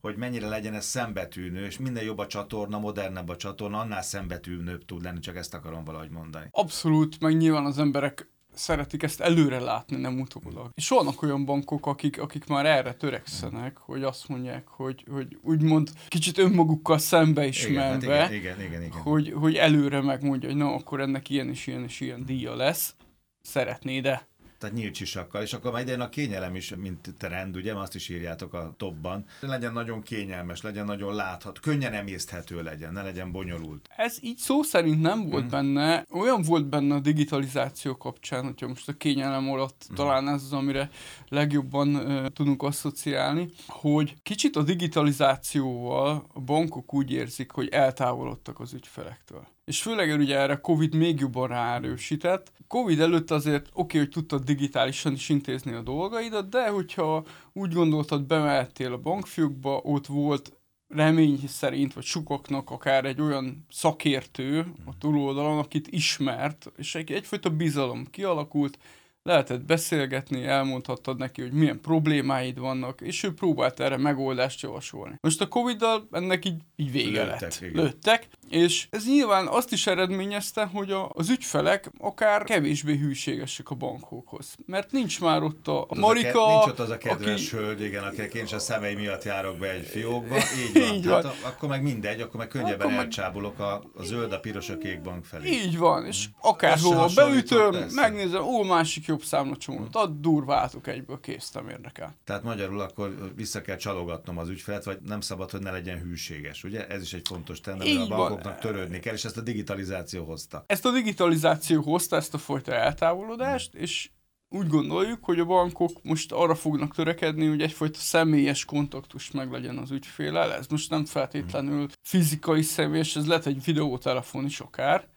hogy 0.00 0.16
mennyire 0.16 0.48
legyen 0.48 0.74
ez 0.74 0.84
szembetűnő, 0.84 1.64
és 1.64 1.78
minden 1.78 2.04
jobb 2.04 2.18
a 2.18 2.26
csatorna, 2.26 2.78
modernebb 2.78 3.28
a 3.28 3.36
csatorna, 3.36 3.78
annál 3.78 4.02
szembetűnőbb 4.02 4.84
tud 4.84 5.02
lenni, 5.02 5.20
csak 5.20 5.36
ezt 5.36 5.54
akarom 5.54 5.84
valahogy 5.84 6.10
mondani. 6.10 6.46
Abszolút, 6.50 7.20
meg 7.20 7.36
nyilván 7.36 7.64
az 7.64 7.78
emberek 7.78 8.30
szeretik 8.58 9.02
ezt 9.02 9.20
előre 9.20 9.60
látni, 9.60 9.96
nem 9.96 10.20
utólag. 10.20 10.70
És 10.74 10.88
vannak 10.88 11.22
olyan 11.22 11.44
bankok, 11.44 11.86
akik, 11.86 12.20
akik 12.20 12.46
már 12.46 12.66
erre 12.66 12.92
törekszenek, 12.92 13.76
hogy 13.76 14.02
azt 14.02 14.28
mondják, 14.28 14.68
hogy, 14.68 15.04
hogy 15.10 15.38
úgymond 15.42 15.90
kicsit 16.08 16.38
önmagukkal 16.38 16.98
szembe 16.98 17.46
ismerve, 17.46 18.06
igen, 18.06 18.18
hát 18.18 18.30
igen, 18.30 18.60
igen, 18.60 18.66
igen, 18.66 18.82
igen. 18.82 19.00
Hogy, 19.00 19.32
hogy 19.32 19.54
előre 19.54 20.00
megmondja, 20.00 20.48
hogy 20.48 20.58
na, 20.58 20.74
akkor 20.74 21.00
ennek 21.00 21.28
ilyen 21.28 21.48
és 21.48 21.66
ilyen 21.66 21.82
és 21.82 22.00
ilyen 22.00 22.24
díja 22.24 22.56
lesz, 22.56 22.94
szeretné, 23.42 24.00
de 24.00 24.26
tehát 24.58 24.74
nyílt 24.74 24.94
sisakkal, 24.94 25.42
és 25.42 25.52
akkor 25.52 25.70
majd 25.70 25.88
a 25.88 26.08
kényelem 26.08 26.54
is, 26.54 26.74
mint 26.74 27.14
trend, 27.18 27.56
ugye, 27.56 27.74
azt 27.74 27.94
is 27.94 28.08
írjátok 28.08 28.54
a 28.54 28.74
topban. 28.76 29.24
Legyen 29.40 29.72
nagyon 29.72 30.02
kényelmes, 30.02 30.62
legyen 30.62 30.84
nagyon 30.84 31.14
látható, 31.14 31.60
könnyen 31.60 31.92
emészthető 31.92 32.62
legyen, 32.62 32.92
ne 32.92 33.02
legyen 33.02 33.32
bonyolult. 33.32 33.88
Ez 33.96 34.18
így 34.20 34.38
szó 34.38 34.62
szerint 34.62 35.00
nem 35.00 35.28
volt 35.28 35.44
mm. 35.44 35.48
benne, 35.48 36.04
olyan 36.10 36.42
volt 36.42 36.66
benne 36.66 36.94
a 36.94 37.00
digitalizáció 37.00 37.96
kapcsán, 37.96 38.44
hogyha 38.44 38.68
most 38.68 38.88
a 38.88 38.92
kényelem 38.92 39.50
alatt 39.50 39.86
mm. 39.92 39.94
talán 39.94 40.28
ez 40.28 40.42
az, 40.42 40.52
amire 40.52 40.90
legjobban 41.28 41.94
uh, 41.94 42.26
tudunk 42.26 42.62
asszociálni, 42.62 43.48
hogy 43.66 44.14
kicsit 44.22 44.56
a 44.56 44.62
digitalizációval 44.62 46.26
a 46.32 46.40
bankok 46.40 46.94
úgy 46.94 47.10
érzik, 47.10 47.50
hogy 47.50 47.68
eltávolodtak 47.68 48.60
az 48.60 48.72
ügyfelektől 48.72 49.46
és 49.68 49.82
főleg 49.82 50.18
ugye 50.18 50.38
erre 50.38 50.56
Covid 50.56 50.94
még 50.94 51.20
jobban 51.20 51.48
ráerősített. 51.48 52.52
Covid 52.66 53.00
előtt 53.00 53.30
azért 53.30 53.66
oké, 53.66 53.80
okay, 53.80 54.00
hogy 54.00 54.08
tudtad 54.08 54.42
digitálisan 54.42 55.12
is 55.12 55.28
intézni 55.28 55.72
a 55.72 55.80
dolgaidat, 55.80 56.48
de 56.48 56.68
hogyha 56.68 57.24
úgy 57.52 57.72
gondoltad, 57.72 58.22
bemehettél 58.22 58.92
a 58.92 58.98
bankfiókba, 58.98 59.80
ott 59.82 60.06
volt 60.06 60.52
remény 60.88 61.40
szerint, 61.46 61.92
vagy 61.92 62.04
sukaknak 62.04 62.70
akár 62.70 63.04
egy 63.04 63.20
olyan 63.20 63.64
szakértő 63.70 64.66
a 64.86 64.98
túloldalon, 64.98 65.58
akit 65.58 65.88
ismert, 65.88 66.72
és 66.76 66.94
egy, 66.94 67.12
egyfajta 67.12 67.50
bizalom 67.50 68.06
kialakult, 68.10 68.78
lehetett 69.22 69.64
beszélgetni, 69.64 70.44
elmondhattad 70.44 71.18
neki, 71.18 71.40
hogy 71.42 71.52
milyen 71.52 71.80
problémáid 71.80 72.58
vannak, 72.58 73.00
és 73.00 73.22
ő 73.22 73.34
próbált 73.34 73.80
erre 73.80 73.96
megoldást 73.96 74.62
javasolni. 74.62 75.14
Most 75.20 75.40
a 75.40 75.48
Covid-dal 75.48 76.08
ennek 76.10 76.44
így, 76.44 76.60
így 76.76 76.92
vége 76.92 77.22
Lőttek, 77.22 77.40
lett. 77.40 77.58
Igen. 77.60 77.82
Lőttek, 77.82 78.28
és 78.50 78.86
ez 78.90 79.06
nyilván 79.06 79.46
azt 79.46 79.72
is 79.72 79.86
eredményezte, 79.86 80.64
hogy 80.64 80.90
a, 80.90 81.10
az 81.14 81.30
ügyfelek 81.30 81.90
akár 81.98 82.44
kevésbé 82.44 82.96
hűségesek 82.96 83.70
a 83.70 83.74
bankokhoz. 83.74 84.54
Mert 84.66 84.92
nincs 84.92 85.20
már 85.20 85.42
ott 85.42 85.68
a, 85.68 85.82
a 85.88 85.98
Marika... 85.98 86.44
A 86.44 86.46
ke- 86.46 86.54
nincs 86.54 86.70
ott 86.70 86.78
az 86.78 86.90
a 86.90 86.98
kedves 86.98 87.52
aki... 87.52 87.56
hölgy, 87.56 87.82
igen, 87.82 88.04
akinek 88.04 88.34
én 88.34 88.46
a 88.52 88.58
szemei 88.58 88.94
miatt 88.94 89.24
járok 89.24 89.58
be 89.58 89.70
egy 89.70 89.86
fiókba. 89.86 90.36
Így 90.66 90.72
van. 90.72 90.94
Így 90.94 91.06
van. 91.06 91.22
Hát, 91.22 91.36
akkor 91.42 91.68
meg 91.68 91.82
mindegy, 91.82 92.20
akkor 92.20 92.36
meg 92.40 92.48
könnyebben 92.48 92.86
akkor 92.86 92.98
elcsábulok 92.98 93.58
a, 93.58 93.72
a 93.94 94.02
zöld, 94.02 94.32
a 94.32 94.40
piros, 94.40 94.68
a 94.68 94.78
kék 94.78 95.02
bank 95.02 95.24
felé. 95.24 95.50
Így 95.50 95.78
van, 95.78 96.06
és 96.06 96.26
akárhova 96.40 97.08
beütöm, 97.14 97.74
megnézem, 97.94 98.42
ó, 98.42 98.62
másik 98.62 99.08
jobb 99.18 99.26
számlacsomót, 99.26 99.94
ad 99.94 100.20
durvátok 100.20 100.86
egyből, 100.86 101.20
késztem 101.20 101.68
érdekel. 101.68 102.16
Tehát 102.24 102.42
magyarul 102.42 102.80
akkor 102.80 103.32
vissza 103.36 103.60
kell 103.60 103.76
csalogatnom 103.76 104.38
az 104.38 104.48
ügyfelet, 104.48 104.84
vagy 104.84 104.98
nem 105.00 105.20
szabad, 105.20 105.50
hogy 105.50 105.60
ne 105.60 105.70
legyen 105.70 105.98
hűséges, 105.98 106.64
ugye? 106.64 106.86
Ez 106.86 107.02
is 107.02 107.12
egy 107.12 107.26
fontos 107.28 107.60
tenne, 107.60 108.00
a 108.00 108.06
bankoknak 108.06 108.58
törődni 108.58 108.98
kell, 108.98 109.14
és 109.14 109.24
ezt 109.24 109.36
a 109.36 109.40
digitalizáció 109.40 110.24
hozta. 110.24 110.64
Ezt 110.66 110.84
a 110.84 110.90
digitalizáció 110.90 111.82
hozta, 111.82 112.16
ezt 112.16 112.34
a 112.34 112.38
folyta 112.38 112.72
eltávolodást, 112.72 113.74
és 113.74 114.10
úgy 114.48 114.68
gondoljuk, 114.68 115.24
hogy 115.24 115.38
a 115.38 115.44
bankok 115.44 116.02
most 116.02 116.32
arra 116.32 116.54
fognak 116.54 116.94
törekedni, 116.94 117.46
hogy 117.46 117.62
egyfajta 117.62 117.98
személyes 117.98 118.64
kontaktus 118.64 119.30
meg 119.30 119.50
legyen 119.50 119.78
az 119.78 119.90
ügyfélel. 119.90 120.52
Ez 120.52 120.66
most 120.66 120.90
nem 120.90 121.04
feltétlenül 121.04 121.88
fizikai 122.02 122.62
személyes, 122.62 123.16
ez 123.16 123.26
lehet 123.26 123.46
egy 123.46 123.64
videótelefon 123.64 124.44
is 124.44 124.60
akár, 124.60 125.08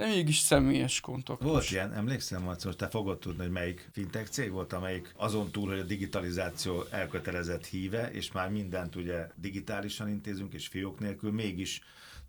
de 0.00 0.06
mégis 0.06 0.38
személyes 0.38 1.00
kontaktus. 1.00 1.46
Volt 1.46 1.70
ilyen, 1.70 1.92
emlékszem, 1.92 2.42
hogy 2.42 2.76
te 2.76 2.88
fogod 2.88 3.18
tudni, 3.18 3.42
hogy 3.42 3.50
melyik 3.50 3.88
fintech 3.92 4.30
cég 4.30 4.50
volt, 4.50 4.72
amelyik 4.72 5.12
azon 5.16 5.50
túl, 5.50 5.68
hogy 5.68 5.78
a 5.78 5.82
digitalizáció 5.84 6.84
elkötelezett 6.90 7.66
híve, 7.66 8.10
és 8.10 8.32
már 8.32 8.50
mindent 8.50 8.96
ugye 8.96 9.26
digitálisan 9.34 10.08
intézünk, 10.08 10.52
és 10.52 10.66
fiók 10.66 10.98
nélkül, 10.98 11.32
mégis 11.32 11.80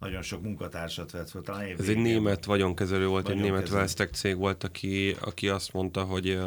nagyon 0.02 0.22
sok 0.22 0.42
munkatársat 0.42 1.12
vett 1.12 1.30
fel. 1.30 1.42
Talán 1.42 1.76
Ez 1.78 1.90
egy 1.90 1.98
német 1.98 2.46
vagyonkezelő 2.46 3.08
volt, 3.08 3.30
egy 3.30 3.36
német 3.38 3.70
Wellstack 3.70 4.14
cég 4.14 4.38
volt, 4.38 4.64
aki, 4.64 5.16
aki 5.20 5.50
azt 5.50 5.74
mondta, 5.74 6.04
hogy 6.04 6.40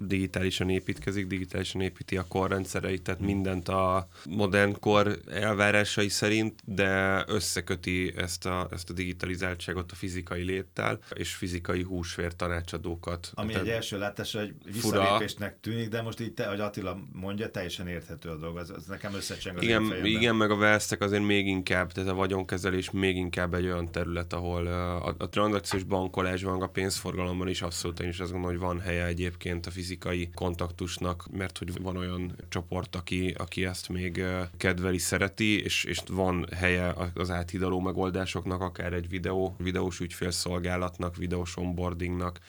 digitálisan 0.00 0.70
építkezik, 0.70 1.26
digitálisan 1.26 1.80
építi 1.80 2.16
a 2.16 2.24
korrendszereit, 2.28 3.02
tehát 3.02 3.20
mindent 3.20 3.68
a 3.68 4.08
modern 4.28 4.76
kor 4.80 5.18
elvárásai 5.30 6.08
szerint, 6.08 6.60
de 6.64 7.24
összeköti 7.26 8.12
ezt 8.16 8.46
a, 8.46 8.68
ezt 8.72 8.90
a 8.90 8.92
digitalizáltságot 8.92 9.92
a 9.92 9.94
fizikai 9.94 10.42
léttel, 10.42 10.98
és 11.14 11.34
fizikai 11.34 11.82
húsvér 11.82 12.36
tanácsadókat. 12.36 13.30
Ami 13.34 13.52
tehát 13.52 13.66
egy 13.66 13.72
első 13.72 13.98
látásra 13.98 14.40
egy 14.40 14.54
visszalépésnek 14.72 15.60
tűnik, 15.60 15.88
de 15.88 16.02
most 16.02 16.20
így 16.20 16.32
te, 16.32 16.46
hogy 16.46 16.60
Attila 16.60 16.98
mondja, 17.12 17.50
teljesen 17.50 17.88
érthető 17.88 18.28
a 18.28 18.36
dolog, 18.36 18.56
az, 18.56 18.70
az 18.70 18.86
nekem 18.86 19.14
összecseng 19.14 19.56
az 19.56 19.62
igen, 19.62 20.04
igen, 20.04 20.36
meg 20.36 20.50
a 20.50 20.54
Wellstack 20.54 21.02
azért 21.02 21.22
még 21.22 21.46
inkább, 21.46 21.92
tehát 21.92 22.10
a 22.10 22.14
vagyonkezelés 22.14 22.89
még 22.92 23.16
inkább 23.16 23.54
egy 23.54 23.64
olyan 23.64 23.92
terület, 23.92 24.32
ahol 24.32 24.66
a, 24.66 25.14
a 25.18 25.28
tranzakciós 25.28 25.82
bankolásban, 25.82 26.62
a 26.62 26.66
pénzforgalomban 26.66 27.48
is 27.48 27.62
abszolút 27.62 28.00
én 28.00 28.08
is 28.08 28.20
azt 28.20 28.32
gondolom, 28.32 28.56
hogy 28.56 28.66
van 28.66 28.80
helye 28.80 29.06
egyébként 29.06 29.66
a 29.66 29.70
fizikai 29.70 30.30
kontaktusnak, 30.34 31.26
mert 31.32 31.58
hogy 31.58 31.82
van 31.82 31.96
olyan 31.96 32.36
csoport, 32.48 32.96
aki, 32.96 33.34
aki 33.38 33.64
ezt 33.64 33.88
még 33.88 34.24
kedveli, 34.56 34.98
szereti, 34.98 35.62
és, 35.62 35.84
és 35.84 36.00
van 36.08 36.46
helye 36.56 36.94
az 37.14 37.30
áthidaló 37.30 37.80
megoldásoknak, 37.80 38.60
akár 38.60 38.92
egy 38.92 39.08
videó, 39.08 39.54
videós 39.58 40.00
ügyfélszolgálatnak, 40.00 41.16
videós 41.16 41.56
onboardingnak, 41.56 42.40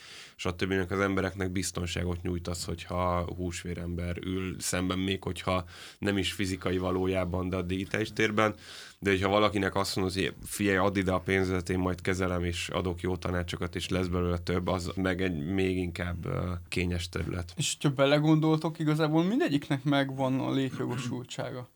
stb. 0.42 0.92
az 0.92 1.00
embereknek 1.00 1.52
biztonságot 1.52 2.22
nyújt 2.22 2.48
az, 2.48 2.64
hogyha 2.64 3.34
húsvérember 3.36 4.18
ül 4.18 4.56
szemben, 4.60 5.00
még 5.00 5.24
hogyha 5.24 5.66
nem 6.00 6.18
is 6.18 6.32
fizikai 6.32 6.78
valójában, 6.78 7.50
de 7.50 7.56
a 7.56 7.62
digitális 7.62 8.14
térben. 8.14 8.56
De 9.00 9.10
hogyha 9.10 9.30
valakinek 9.30 9.76
azt 9.76 9.96
mondod, 9.96 10.14
hogy 10.14 10.34
figyelj, 10.44 10.78
add 10.78 10.98
ide 10.98 11.12
a 11.12 11.20
pénzet, 11.20 11.70
én 11.70 11.80
majd 11.80 12.02
kezelem, 12.02 12.44
és 12.44 12.70
adok 12.70 13.02
jó 13.02 13.18
tanácsokat, 13.18 13.76
és 13.76 13.90
lesz 13.90 14.08
belőle 14.08 14.38
több, 14.38 14.68
az 14.68 14.92
meg 14.96 15.22
egy 15.22 15.46
még 15.46 15.78
inkább 15.78 16.28
kényes 16.68 17.10
terület. 17.10 17.54
És 17.58 17.78
ha 17.82 17.90
belegondoltok, 17.90 18.80
igazából 18.80 19.24
mindegyiknek 19.24 19.84
megvan 19.84 20.40
a 20.40 20.52
létjogosultsága. 20.52 21.70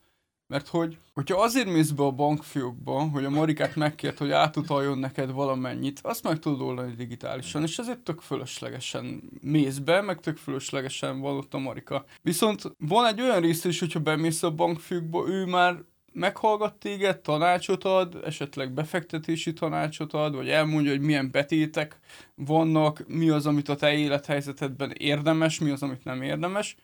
Mert 0.48 0.68
hogy, 0.68 0.98
hogyha 1.14 1.42
azért 1.42 1.72
mész 1.72 1.90
be 1.90 2.04
a 2.04 2.12
bankfiókba, 2.12 3.10
hogy 3.10 3.26
a 3.26 3.30
Marikát 3.30 3.76
megkért, 3.76 4.18
hogy 4.18 4.32
átutaljon 4.32 4.98
neked 4.98 5.32
valamennyit, 5.32 6.00
azt 6.04 6.24
meg 6.24 6.40
tudod 6.40 6.62
oldani 6.62 6.94
digitálisan, 6.96 7.64
és 7.64 7.78
ezért 7.78 8.00
tök 8.00 8.20
fölöslegesen 8.20 9.30
mész 9.42 9.78
be, 9.78 10.02
meg 10.02 10.20
tök 10.20 10.38
fölöslegesen 10.38 11.20
van 11.20 11.38
ott 11.38 11.54
a 11.54 11.58
Marika. 11.58 12.06
Viszont 12.22 12.62
van 12.78 13.06
egy 13.06 13.22
olyan 13.22 13.42
része 13.42 13.70
is, 13.70 13.80
hogyha 13.80 14.00
bemész 14.00 14.44
a 14.44 14.52
bankfiókba, 14.52 15.28
ő 15.28 15.46
már 15.46 15.84
meghallgat 16.14 16.76
téged, 16.76 17.20
tanácsot 17.20 17.84
ad, 17.84 18.22
esetleg 18.24 18.74
befektetési 18.74 19.54
tanácsot 19.54 20.14
ad, 20.14 20.36
vagy 20.36 20.50
elmondja, 20.50 20.92
hogy 20.92 21.02
milyen 21.02 21.32
betétek 21.32 22.00
vannak, 22.36 23.08
mi 23.08 23.30
az, 23.30 23.46
amit 23.46 23.70
a 23.70 23.76
te 23.76 23.94
élethelyzetedben 23.94 24.92
érdemes, 24.92 25.60
mi 25.60 25.70
az, 25.70 25.84
amit 25.84 26.04
nem 26.04 26.22
érdemes. 26.22 26.76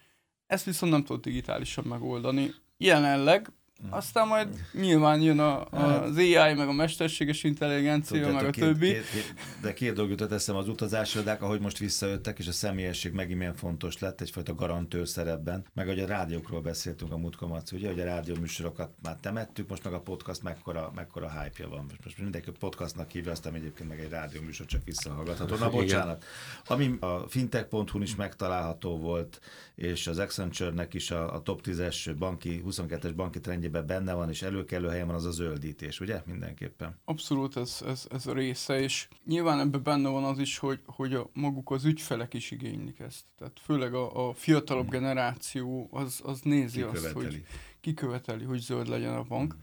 Ezt 0.48 0.66
viszont 0.66 0.92
nem 0.92 1.04
tudod 1.04 1.22
digitálisan 1.22 1.84
megoldani 1.88 2.54
jelenleg, 2.86 3.52
aztán 3.90 4.28
majd 4.28 4.48
nyilván 4.74 5.22
jön 5.22 5.40
a, 5.40 5.62
a, 5.70 5.80
hát- 5.80 6.04
az 6.04 6.18
AI, 6.18 6.54
meg 6.54 6.68
a 6.68 6.72
mesterséges 6.72 7.44
intelligencia, 7.44 8.18
Tudjátok, 8.18 8.42
meg 8.42 8.50
a 8.50 8.52
két, 8.52 8.64
többi. 8.64 8.88
Két, 8.88 9.10
két, 9.10 9.34
de 9.62 9.74
két 9.74 9.94
dolog 9.94 10.10
jutott 10.10 10.32
eszem 10.32 10.56
az 10.56 10.68
utazásra, 10.68 11.22
de 11.22 11.32
ahogy 11.32 11.60
most 11.60 11.78
visszajöttek, 11.78 12.40
és 12.40 12.48
a 12.48 12.52
személyesség 12.52 13.14
megint 13.14 13.38
milyen 13.38 13.56
fontos 13.56 14.00
lett, 14.00 14.22
egyfajta 14.22 14.56
garantőr 14.56 15.08
szerepben, 15.08 15.66
meg 15.74 15.88
hogy 15.88 16.00
a 16.00 16.06
rádiókról 16.06 16.62
beszéltünk 16.62 17.12
a 17.12 17.18
múltkor, 17.18 17.62
ugye, 17.72 17.88
hogy 17.88 18.00
a 18.00 18.04
rádió 18.04 18.36
műsorokat 18.40 18.94
már 19.04 19.16
temettük, 19.22 19.70
most 19.70 19.84
meg 19.84 19.94
a 19.94 20.00
podcast 20.00 20.44
mekkora, 20.44 20.92
mekkora 20.96 21.42
hype-ja 21.42 21.70
van. 21.70 21.84
Most, 21.84 22.04
most 22.04 22.18
mindenki 22.20 22.52
podcastnak 22.60 23.12
hívja, 23.12 23.32
aztán 23.32 23.56
egyébként 23.56 23.90
meg 23.90 24.00
egy 24.00 24.10
rádió 24.10 24.42
műsor 24.42 24.66
csak 24.66 24.82
visszahallgatható. 24.86 25.56
Na 25.56 25.70
bocsánat. 25.70 26.24
Ami 26.68 26.98
a 27.00 27.26
fintech.hu-n 27.28 28.02
is 28.02 28.16
megtalálható 28.16 28.98
volt, 28.98 29.40
és 29.82 30.08
az 30.08 30.18
Accenture-nek 30.18 30.94
is 30.94 31.12
a, 31.12 31.34
a 31.34 31.42
top 31.42 31.62
10-es 31.64 32.16
banki, 32.18 32.64
22-es 32.68 33.14
banki 33.16 33.40
trendjében 33.40 33.86
benne 33.86 34.14
van, 34.14 34.30
és 34.30 34.42
előkelő 34.42 34.90
helyen 34.90 35.08
van 35.08 35.16
az 35.16 35.26
a 35.26 35.32
zöldítés, 35.32 36.00
ugye? 36.00 36.22
Mindenképpen. 36.26 37.00
Abszolút 37.06 37.58
ez, 37.58 37.82
ez, 37.88 38.08
ez 38.12 38.28
a 38.28 38.34
része, 38.34 38.80
és 38.80 39.08
nyilván 39.26 39.60
ebben 39.60 39.84
benne 39.84 40.10
van 40.10 40.24
az 40.24 40.40
is, 40.40 40.58
hogy, 40.58 40.80
hogy 40.86 41.14
a, 41.14 41.30
maguk 41.34 41.72
az 41.72 41.86
ügyfelek 41.86 42.34
is 42.34 42.52
igénylik 42.52 43.00
ezt. 43.00 43.26
Tehát 43.38 43.60
főleg 43.60 43.94
a, 43.94 44.28
a 44.28 44.34
fiatalabb 44.34 44.90
hmm. 44.90 45.00
generáció 45.00 45.88
az, 45.92 46.22
az 46.24 46.42
nézi 46.42 46.82
azt, 46.82 47.08
hogy 47.08 47.46
kiköveteli, 47.80 48.44
hogy 48.44 48.60
zöld 48.60 48.88
legyen 48.88 49.14
a 49.14 49.24
bank. 49.24 49.52
Hmm. 49.52 49.62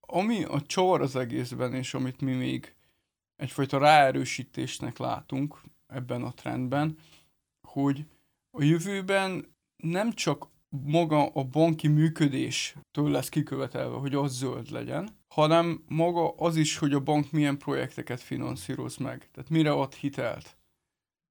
Ami 0.00 0.44
a 0.44 0.60
csavar 0.60 1.00
az 1.00 1.16
egészben, 1.16 1.74
és 1.74 1.94
amit 1.94 2.20
mi 2.20 2.32
még 2.32 2.74
egyfajta 3.36 3.78
ráerősítésnek 3.78 4.98
látunk 4.98 5.60
ebben 5.86 6.22
a 6.22 6.32
trendben, 6.32 6.98
hogy 7.62 8.04
a 8.58 8.62
jövőben 8.62 9.56
nem 9.76 10.12
csak 10.12 10.48
maga 10.68 11.26
a 11.26 11.44
banki 11.44 11.88
működéstől 11.88 13.10
lesz 13.10 13.28
kikövetelve, 13.28 13.96
hogy 13.96 14.14
az 14.14 14.36
zöld 14.36 14.70
legyen, 14.70 15.08
hanem 15.28 15.84
maga 15.88 16.34
az 16.36 16.56
is, 16.56 16.78
hogy 16.78 16.92
a 16.92 17.00
bank 17.00 17.30
milyen 17.30 17.58
projekteket 17.58 18.20
finanszíroz 18.20 18.96
meg. 18.96 19.28
Tehát 19.32 19.50
mire 19.50 19.72
ad 19.72 19.94
hitelt. 19.94 20.57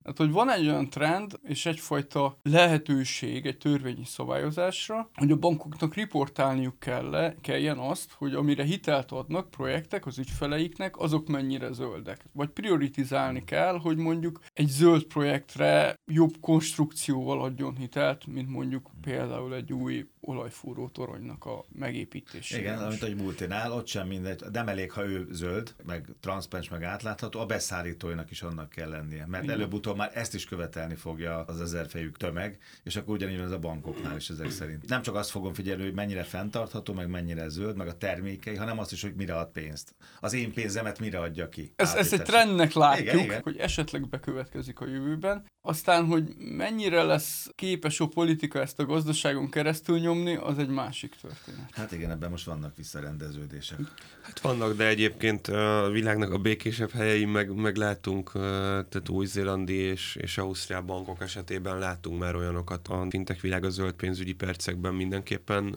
Tehát, 0.08 0.22
hogy 0.22 0.32
van 0.32 0.52
egy 0.52 0.68
olyan 0.68 0.90
trend 0.90 1.40
és 1.44 1.66
egyfajta 1.66 2.38
lehetőség 2.44 3.46
egy 3.46 3.58
törvényi 3.58 4.06
szabályozásra, 4.06 5.10
hogy 5.14 5.32
a 5.32 5.36
bankoknak 5.36 5.96
riportálniuk 5.96 6.80
kell, 6.80 7.36
kelljen 7.42 7.78
azt, 7.78 8.12
hogy 8.12 8.34
amire 8.34 8.64
hitelt 8.64 9.12
adnak 9.12 9.50
projektek 9.50 10.06
az 10.06 10.18
ügyfeleiknek, 10.18 10.98
azok 10.98 11.28
mennyire 11.28 11.72
zöldek. 11.72 12.26
Vagy 12.32 12.50
prioritizálni 12.50 13.44
kell, 13.44 13.80
hogy 13.80 13.98
mondjuk 13.98 14.40
egy 14.54 14.68
zöld 14.68 15.04
projektre 15.04 15.96
jobb 16.06 16.34
konstrukcióval 16.42 17.42
adjon 17.42 17.76
hitelt, 17.76 18.26
mint 18.26 18.50
mondjuk 18.50 18.92
például 19.02 19.56
egy 19.56 19.74
új 19.74 20.08
olajfúró 20.22 20.90
toronynak 20.90 21.46
a 21.46 21.66
megépítése. 21.72 22.60
Igen, 22.60 22.78
amit 22.78 23.04
egy 23.04 23.16
multinál, 23.16 23.72
ott 23.72 23.88
sem 23.88 24.08
mindegy, 24.08 24.44
nem 24.52 24.68
elég, 24.68 24.92
ha 24.92 25.06
ő 25.06 25.28
zöld, 25.32 25.76
meg 25.86 26.08
transzpens, 26.20 26.70
meg 26.70 26.84
átlátható, 26.84 27.40
a 27.40 27.46
beszállítóinak 27.46 28.32
is 28.32 28.42
annak 28.42 28.70
kell 28.70 28.90
lennie. 28.90 29.26
Mert 29.26 29.50
előbb-utóbb 29.50 29.97
már 29.98 30.12
ezt 30.14 30.34
is 30.34 30.46
követelni 30.46 30.96
fogja 30.96 31.44
az 31.44 31.62
ezerfejű 31.62 32.10
tömeg, 32.10 32.58
és 32.84 32.96
akkor 32.96 33.16
ugyanígy 33.16 33.40
az 33.40 33.52
a 33.52 33.60
bankoknál 33.60 34.16
is 34.16 34.30
ezek 34.30 34.52
szerint. 34.52 34.90
Nem 34.90 35.02
csak 35.02 35.16
azt 35.16 35.30
fogom 35.30 35.54
figyelni, 35.54 35.84
hogy 35.84 35.94
mennyire 35.94 36.24
fenntartható, 36.24 36.94
meg 36.94 37.10
mennyire 37.10 37.50
zöld, 37.50 37.78
meg 37.78 37.88
a 37.88 37.98
termékei, 37.98 38.56
hanem 38.56 38.80
azt 38.80 38.92
is, 38.92 39.02
hogy 39.02 39.14
mire 39.16 39.36
ad 39.36 39.52
pénzt. 39.52 39.96
Az 40.20 40.34
én 40.34 40.54
pénzemet 40.54 41.00
mire 41.00 41.20
adja 41.20 41.50
ki. 41.50 41.74
Ez, 41.76 41.94
ezt 41.94 42.14
egy 42.14 42.22
trendnek 42.22 42.74
látjuk, 42.74 43.08
igen, 43.08 43.20
igen. 43.20 43.42
hogy 43.44 43.58
esetleg 43.58 44.10
bekövetkezik 44.10 44.80
a 44.80 44.88
jövőben. 44.88 45.46
Aztán, 45.62 46.06
hogy 46.06 46.36
mennyire 46.38 47.04
lesz 47.04 47.50
képes 47.56 48.00
a 48.00 48.08
politika 48.08 48.62
ezt 48.62 48.80
a 48.80 48.86
gazdaságon 48.86 49.50
keresztül 49.50 50.00
nyomni, 50.00 50.36
az 50.36 50.58
egy 50.58 50.70
másik 50.70 51.16
történet. 51.22 51.70
Hát 51.72 51.92
igen, 51.92 52.12
ebben 52.12 52.30
most 52.30 52.46
vannak 52.46 52.76
visszarendeződések. 52.76 53.80
Hát 54.22 54.40
vannak, 54.40 54.76
de 54.76 54.88
egyébként 54.88 55.48
a 55.48 55.90
világnak 55.92 56.32
a 56.32 56.38
békésebb 56.38 56.92
helyei 56.92 57.26
meg, 57.26 57.56
meg 57.56 57.76
látunk, 57.76 58.32
tehát 58.32 59.10
új-zélandi 59.10 59.77
és, 59.78 60.16
és 60.22 60.38
Ausztriá 60.38 60.80
bankok 60.80 61.22
esetében 61.22 61.78
látunk 61.78 62.20
már 62.20 62.36
olyanokat. 62.36 62.88
A 62.88 63.06
fintech 63.10 63.42
világ 63.42 63.64
a 63.64 63.70
zöld 63.70 63.94
pénzügyi 63.94 64.34
percekben 64.34 64.94
mindenképpen 64.94 65.76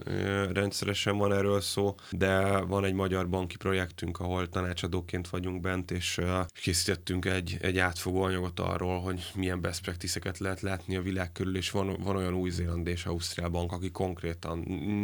rendszeresen 0.53 1.17
van 1.17 1.33
erről 1.33 1.61
szó, 1.61 1.95
de 2.11 2.61
van 2.61 2.85
egy 2.85 2.95
magyar 2.95 3.29
banki 3.29 3.57
projektünk, 3.57 4.21
ahol 4.21 4.49
tanácsadóként 4.49 5.29
vagyunk 5.29 5.61
bent, 5.61 5.91
és 5.91 6.21
készítettünk 6.53 7.25
egy, 7.25 7.57
egy 7.61 7.79
átfogó 7.79 8.23
anyagot 8.23 8.61
arról, 8.61 9.01
hogy 9.01 9.31
milyen 9.35 9.61
best 9.61 9.83
practice-eket 9.83 10.39
lehet 10.39 10.61
látni 10.61 10.97
a 10.97 11.03
világ 11.03 11.33
körül, 11.33 11.57
és 11.57 11.71
van, 11.71 11.97
van 12.03 12.17
olyan 12.17 12.35
új-zéland 12.35 12.87
és 12.87 13.07
Ausztriá 13.07 13.49
bank, 13.49 13.73
aki 13.73 13.91
konkrétan, 13.91 14.59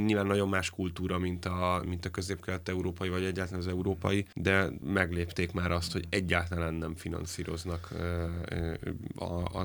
nyilván 0.06 0.26
nagyon 0.26 0.48
más 0.48 0.70
kultúra, 0.70 1.18
mint 1.18 1.44
a, 1.44 1.82
mint 1.86 2.04
a 2.04 2.10
közép-kelet-európai, 2.10 3.08
vagy 3.08 3.24
egyáltalán 3.24 3.60
az 3.60 3.68
európai, 3.68 4.26
de 4.34 4.70
meglépték 4.84 5.52
már 5.52 5.70
azt, 5.70 5.92
hogy 5.92 6.04
egyáltalán 6.08 6.74
nem 6.74 6.94
finanszíroznak 6.94 7.94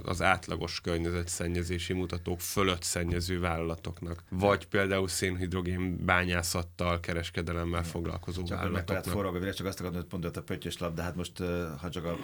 az 0.04 0.22
átlagos 0.22 0.82
környezetszennyezési 0.82 1.94
mutatók 1.94 2.40
fölött 2.40 2.84
szennyező 2.84 3.40
vállalatoknak, 3.40 4.24
vagy 4.30 4.68
például 4.68 5.08
szénhidrogén 5.08 6.06
bányászattal, 6.06 7.00
kereskedelemmel 7.00 7.84
foglalkozó 7.84 8.44
csak 8.44 8.58
vállalatoknak. 8.58 9.04
Csak 9.04 9.14
forog, 9.14 9.54
csak 9.54 9.66
azt 9.66 9.80
akarom, 9.80 9.96
hogy 9.96 10.06
pont 10.06 10.38
a 10.38 10.44
pöttyös 10.44 10.78
lap, 10.78 10.94
de 10.94 11.02
hát 11.02 11.16
most, 11.16 11.44
ha 11.80 11.90
csak 11.90 12.06
a, 12.06 12.18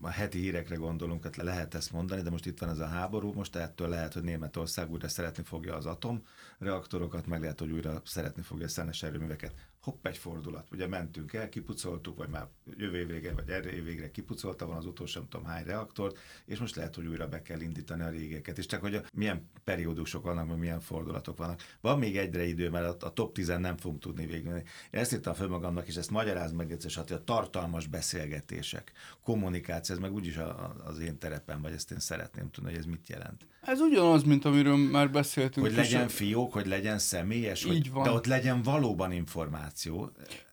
a 0.00 0.08
heti 0.08 0.38
hírekre 0.38 0.74
gondolunk, 0.74 1.22
hát 1.22 1.36
lehet 1.36 1.74
ezt 1.74 1.92
mondani, 1.92 2.22
de 2.22 2.30
most 2.30 2.46
itt 2.46 2.58
van 2.58 2.68
ez 2.68 2.78
a 2.78 2.86
háború, 2.86 3.32
most 3.32 3.56
ettől 3.56 3.88
lehet, 3.88 4.12
hogy 4.12 4.22
Németország 4.22 4.90
újra 4.90 5.08
szeretni 5.08 5.42
fogja 5.42 5.76
az 5.76 5.86
atomreaktorokat, 5.86 7.26
meg 7.26 7.40
lehet, 7.40 7.60
hogy 7.60 7.70
újra 7.70 8.02
szeretni 8.04 8.42
fogja 8.42 8.64
a 8.64 8.68
szenes 8.68 9.02
erőműveket 9.02 9.54
hopp, 9.86 10.06
egy 10.06 10.18
fordulat. 10.18 10.68
Ugye 10.72 10.86
mentünk 10.86 11.32
el, 11.32 11.48
kipucoltuk, 11.48 12.16
vagy 12.16 12.28
már 12.28 12.46
jövő 12.76 12.98
év 12.98 13.06
végre, 13.06 13.32
vagy 13.32 13.48
erre 13.48 13.72
év 13.72 13.84
végre 13.84 14.10
kipucolta 14.10 14.66
van 14.66 14.76
az 14.76 14.86
utolsó, 14.86 15.20
nem 15.20 15.28
tudom 15.28 15.46
hány 15.46 15.64
reaktort, 15.64 16.18
és 16.46 16.58
most 16.58 16.76
lehet, 16.76 16.94
hogy 16.94 17.06
újra 17.06 17.28
be 17.28 17.42
kell 17.42 17.60
indítani 17.60 18.02
a 18.02 18.08
régeket. 18.08 18.58
És 18.58 18.66
csak, 18.66 18.80
hogy 18.80 18.94
a, 18.94 19.02
milyen 19.12 19.50
periódusok 19.64 20.24
vannak, 20.24 20.48
vagy 20.48 20.58
milyen 20.58 20.80
fordulatok 20.80 21.36
vannak. 21.36 21.62
Van 21.80 21.98
még 21.98 22.16
egyre 22.16 22.44
idő, 22.44 22.70
mert 22.70 23.02
a, 23.02 23.06
a 23.06 23.12
top 23.12 23.34
10 23.34 23.46
nem 23.46 23.76
fogunk 23.76 24.00
tudni 24.00 24.26
végül. 24.26 24.56
Én 24.56 24.64
ezt 24.90 25.12
írtam 25.12 25.34
föl 25.34 25.48
magamnak, 25.48 25.86
és 25.86 25.96
ezt 25.96 26.10
magyaráz 26.10 26.52
meg 26.52 26.72
egyszer, 26.72 26.90
hogy 26.94 27.12
a 27.12 27.24
tartalmas 27.24 27.86
beszélgetések, 27.86 28.92
kommunikáció, 29.22 29.94
ez 29.94 30.00
meg 30.00 30.12
úgyis 30.12 30.36
a, 30.36 30.48
a, 30.48 30.76
az 30.84 30.98
én 30.98 31.18
terepen, 31.18 31.62
vagy 31.62 31.72
ezt 31.72 31.90
én 31.90 32.00
szeretném 32.00 32.50
tudni, 32.50 32.70
hogy 32.70 32.78
ez 32.78 32.86
mit 32.86 33.08
jelent. 33.08 33.46
Ez 33.66 33.80
ugyanaz, 33.80 34.22
mint 34.22 34.44
amiről 34.44 34.76
már 34.76 35.10
beszéltünk. 35.10 35.66
Hogy 35.66 35.74
legyen 35.74 36.08
fiók, 36.08 36.52
hogy 36.52 36.66
legyen 36.66 36.98
személyes, 36.98 37.64
Így 37.64 37.70
hogy, 37.70 37.90
van. 37.90 38.02
de 38.02 38.10
ott 38.10 38.26
legyen 38.26 38.62
valóban 38.62 39.12
információ. 39.12 39.74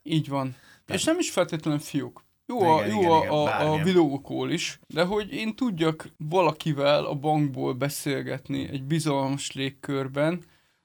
Így 0.04 0.28
van. 0.28 0.56
Tehát... 0.86 1.02
És 1.02 1.04
nem 1.04 1.20
is 1.20 1.32
feltétlenül 1.32 1.80
fiúk. 1.80 2.24
Jó, 2.46 2.58
igen, 2.58 2.70
a, 2.70 2.86
jó 2.86 3.18
igen, 3.18 3.30
a, 3.30 3.74
a 3.74 3.84
videókól 3.84 4.52
is, 4.52 4.80
de 4.88 5.04
hogy 5.04 5.34
én 5.34 5.56
tudjak 5.56 6.10
valakivel 6.18 7.06
a 7.06 7.16
bankból 7.16 7.74
beszélgetni 7.74 8.70
egy 8.70 8.84
bizalmas 8.84 9.52
légkörben 9.52 10.44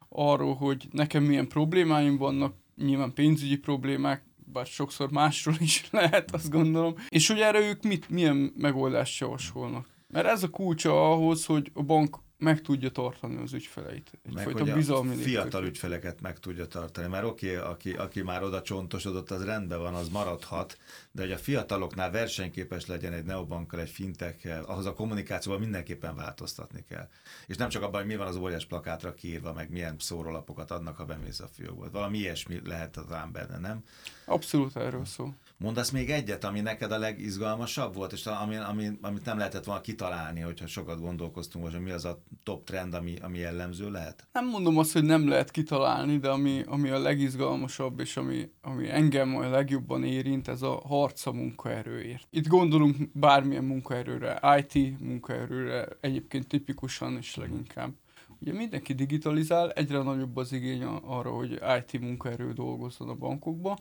arról, 0.09 0.55
hogy 0.55 0.89
nekem 0.91 1.23
milyen 1.23 1.49
problémáim 1.49 2.17
vannak, 2.17 2.55
nyilván 2.77 3.13
pénzügyi 3.13 3.57
problémák, 3.57 4.23
bár 4.53 4.67
sokszor 4.67 5.11
másról 5.11 5.57
is 5.59 5.89
lehet, 5.91 6.35
azt 6.35 6.51
gondolom. 6.51 6.95
És 7.09 7.29
hogy 7.29 7.41
erre 7.41 7.61
ők 7.61 7.83
mit, 7.83 8.09
milyen 8.09 8.53
megoldást 8.57 9.21
javasolnak? 9.21 9.87
Mert 10.09 10.27
ez 10.27 10.43
a 10.43 10.51
kulcsa 10.51 11.13
ahhoz, 11.13 11.45
hogy 11.45 11.71
a 11.75 11.83
bank 11.83 12.19
meg 12.39 12.61
tudja 12.61 12.91
tartani 12.91 13.37
az 13.37 13.53
ügyfeleit. 13.53 14.11
Egyfajta 14.23 14.63
hogy 14.63 14.73
bizalmi 14.73 15.17
fiatal 15.17 15.65
ügyfeleket 15.65 16.21
meg 16.21 16.39
tudja 16.39 16.67
tartani, 16.67 17.09
mert 17.09 17.25
oké, 17.25 17.57
okay, 17.57 17.71
aki, 17.71 17.93
aki 17.93 18.23
már 18.23 18.43
oda 18.43 18.63
csontosodott, 18.63 19.31
az 19.31 19.45
rendben 19.45 19.79
van, 19.79 19.95
az 19.95 20.09
maradhat, 20.09 20.79
de 21.13 21.23
hogy 21.23 21.33
a 21.33 21.39
fiataloknál 21.39 22.11
versenyképes 22.11 22.87
legyen 22.87 23.13
egy 23.13 23.25
neobankkal, 23.25 23.81
egy 23.81 23.91
fintekkel, 23.91 24.65
ahhoz 24.65 24.87
a 24.87 24.93
kommunikációval 24.93 25.61
mindenképpen 25.61 26.17
változtatni 26.17 26.85
kell. 26.89 27.09
És 27.47 27.57
nem 27.57 27.69
csak 27.69 27.83
abban, 27.83 28.01
hogy 28.01 28.11
mi 28.11 28.17
van 28.17 28.27
az 28.27 28.37
óriás 28.37 28.67
plakátra 28.67 29.15
kiírva, 29.15 29.53
meg 29.53 29.71
milyen 29.71 29.97
szórólapokat 29.99 30.71
adnak, 30.71 30.97
ha 30.97 31.05
bemész 31.05 31.41
a 31.41 31.49
fiókból. 31.55 31.91
Valami 31.91 32.19
ilyesmi 32.19 32.61
lehet 32.65 32.97
az 32.97 33.13
ám 33.13 33.33
benne, 33.33 33.59
nem? 33.59 33.83
Abszolút 34.25 34.77
erről 34.77 35.05
szó. 35.05 35.33
Mondasz 35.61 35.91
még 35.91 36.11
egyet, 36.11 36.45
ami 36.45 36.61
neked 36.61 36.93
a 36.93 36.99
legizgalmasabb 36.99 37.95
volt, 37.95 38.13
és 38.13 38.27
ami, 38.27 38.57
ami, 38.57 38.91
amit 39.01 39.25
nem 39.25 39.39
lehetett 39.39 39.65
volna 39.65 39.81
kitalálni, 39.81 40.41
hogyha 40.41 40.67
sokat 40.67 41.01
gondolkoztunk, 41.01 41.71
hogy 41.71 41.81
mi 41.81 41.91
az 41.91 42.05
a 42.05 42.23
top 42.43 42.65
trend, 42.65 42.95
ami, 42.95 43.15
ami 43.23 43.39
jellemző 43.39 43.91
lehet? 43.91 44.29
Nem 44.33 44.49
mondom 44.49 44.79
azt, 44.79 44.93
hogy 44.93 45.03
nem 45.03 45.29
lehet 45.29 45.51
kitalálni, 45.51 46.19
de 46.19 46.29
ami, 46.29 46.63
ami 46.67 46.89
a 46.89 46.99
legizgalmasabb, 46.99 48.01
és 48.01 48.17
ami, 48.17 48.51
ami 48.63 48.89
engem 48.89 49.37
a 49.37 49.49
legjobban 49.49 50.05
érint, 50.05 50.49
ez 50.49 50.63
a 50.63 50.81
harc 50.87 51.27
a 51.27 51.33
munkaerőért. 51.33 52.27
Itt 52.31 52.47
gondolunk 52.47 52.97
bármilyen 53.13 53.65
munkaerőre, 53.65 54.41
IT 54.59 55.01
munkaerőre, 55.01 55.89
egyébként 56.01 56.49
tipikusan 56.49 57.17
és 57.17 57.37
leginkább. 57.37 57.93
Ugye 58.41 58.53
mindenki 58.53 58.93
digitalizál, 58.93 59.71
egyre 59.71 60.03
nagyobb 60.03 60.37
az 60.37 60.53
igény 60.53 60.83
arra, 60.83 61.31
hogy 61.31 61.61
IT 61.79 62.01
munkaerő 62.01 62.53
dolgozzon 62.53 63.09
a 63.09 63.15
bankokba, 63.15 63.79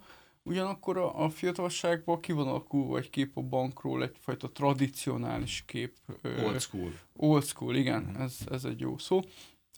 Ugyanakkor 0.47 0.97
a, 0.97 1.23
a 1.23 1.29
fiatalságban 1.29 2.19
ki 2.19 2.31
van 2.31 2.47
alakulva 2.47 2.97
egy 2.97 3.09
kép 3.09 3.37
a 3.37 3.41
bankról, 3.41 4.03
egyfajta 4.03 4.51
tradicionális 4.51 5.63
kép. 5.65 5.95
Old 6.23 6.59
school. 6.59 6.91
Old 7.15 7.43
school, 7.43 7.75
igen, 7.75 8.01
mm. 8.03 8.21
ez, 8.21 8.37
ez 8.51 8.65
egy 8.65 8.79
jó 8.79 8.97
szó. 8.97 9.19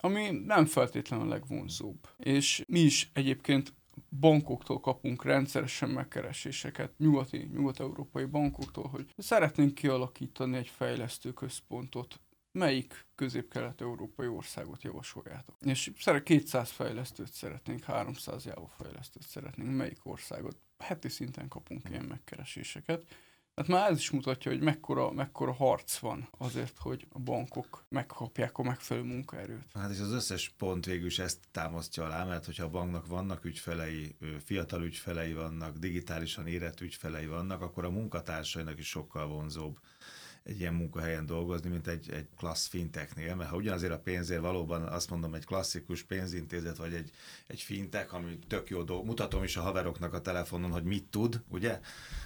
Ami 0.01 0.29
nem 0.45 0.65
feltétlenül 0.65 1.25
a 1.25 1.29
legvonzóbb. 1.29 2.07
És 2.17 2.63
mi 2.67 2.79
is 2.79 3.09
egyébként 3.13 3.73
bankoktól 4.19 4.79
kapunk 4.79 5.23
rendszeresen 5.23 5.89
megkereséseket, 5.89 6.97
nyugati, 6.97 7.49
nyugat-európai 7.53 8.25
bankoktól, 8.25 8.87
hogy 8.87 9.05
szeretnénk 9.17 9.73
kialakítani 9.73 10.57
egy 10.57 10.67
fejlesztő 10.67 11.31
központot 11.33 12.19
melyik 12.59 13.05
közép-kelet-európai 13.15 14.27
országot 14.27 14.83
javasoljátok? 14.83 15.55
És 15.65 15.91
200 16.23 16.69
fejlesztőt 16.69 17.33
szeretnénk, 17.33 17.83
300 17.83 18.45
Java 18.45 18.67
fejlesztőt 18.77 19.27
szeretnénk, 19.27 19.75
melyik 19.75 19.99
országot? 20.03 20.57
Heti 20.77 21.09
szinten 21.09 21.47
kapunk 21.47 21.89
ilyen 21.89 22.05
megkereséseket. 22.05 23.03
Hát 23.55 23.67
már 23.67 23.91
ez 23.91 23.97
is 23.97 24.09
mutatja, 24.09 24.51
hogy 24.51 24.61
mekkora, 24.61 25.11
mekkora 25.11 25.53
harc 25.53 25.97
van 25.97 26.27
azért, 26.37 26.77
hogy 26.77 27.07
a 27.09 27.19
bankok 27.19 27.85
megkapják 27.89 28.57
a 28.57 28.63
megfelelő 28.63 29.05
munkaerőt. 29.05 29.65
Hát 29.73 29.91
és 29.91 29.99
az 29.99 30.11
összes 30.11 30.49
pont 30.57 30.85
végül 30.85 31.05
is 31.05 31.19
ezt 31.19 31.37
támasztja 31.51 32.03
alá, 32.03 32.23
mert 32.23 32.45
hogyha 32.45 32.63
a 32.63 32.69
banknak 32.69 33.07
vannak 33.07 33.45
ügyfelei, 33.45 34.15
fiatal 34.43 34.83
ügyfelei 34.83 35.33
vannak, 35.33 35.77
digitálisan 35.77 36.47
érett 36.47 36.81
ügyfelei 36.81 37.25
vannak, 37.25 37.61
akkor 37.61 37.85
a 37.85 37.89
munkatársainak 37.89 38.79
is 38.79 38.87
sokkal 38.87 39.27
vonzóbb 39.27 39.79
egy 40.49 40.59
ilyen 40.59 40.73
munkahelyen 40.73 41.25
dolgozni, 41.25 41.69
mint 41.69 41.87
egy, 41.87 42.11
egy 42.11 42.27
klassz 42.37 42.67
fintechnél, 42.67 43.35
mert 43.35 43.49
ha 43.49 43.55
ugyanazért 43.55 43.93
a 43.93 43.99
pénzért 43.99 44.41
valóban 44.41 44.81
azt 44.81 45.09
mondom, 45.09 45.33
egy 45.33 45.45
klasszikus 45.45 46.03
pénzintézet, 46.03 46.77
vagy 46.77 46.93
egy, 46.93 47.11
egy 47.47 47.61
fintech, 47.61 48.13
ami 48.13 48.39
tök 48.47 48.69
jó 48.69 48.83
dolog, 48.83 49.05
mutatom 49.05 49.43
is 49.43 49.57
a 49.57 49.61
haveroknak 49.61 50.13
a 50.13 50.21
telefonon, 50.21 50.71
hogy 50.71 50.83
mit 50.83 51.03
tud, 51.03 51.41
ugye? 51.47 51.79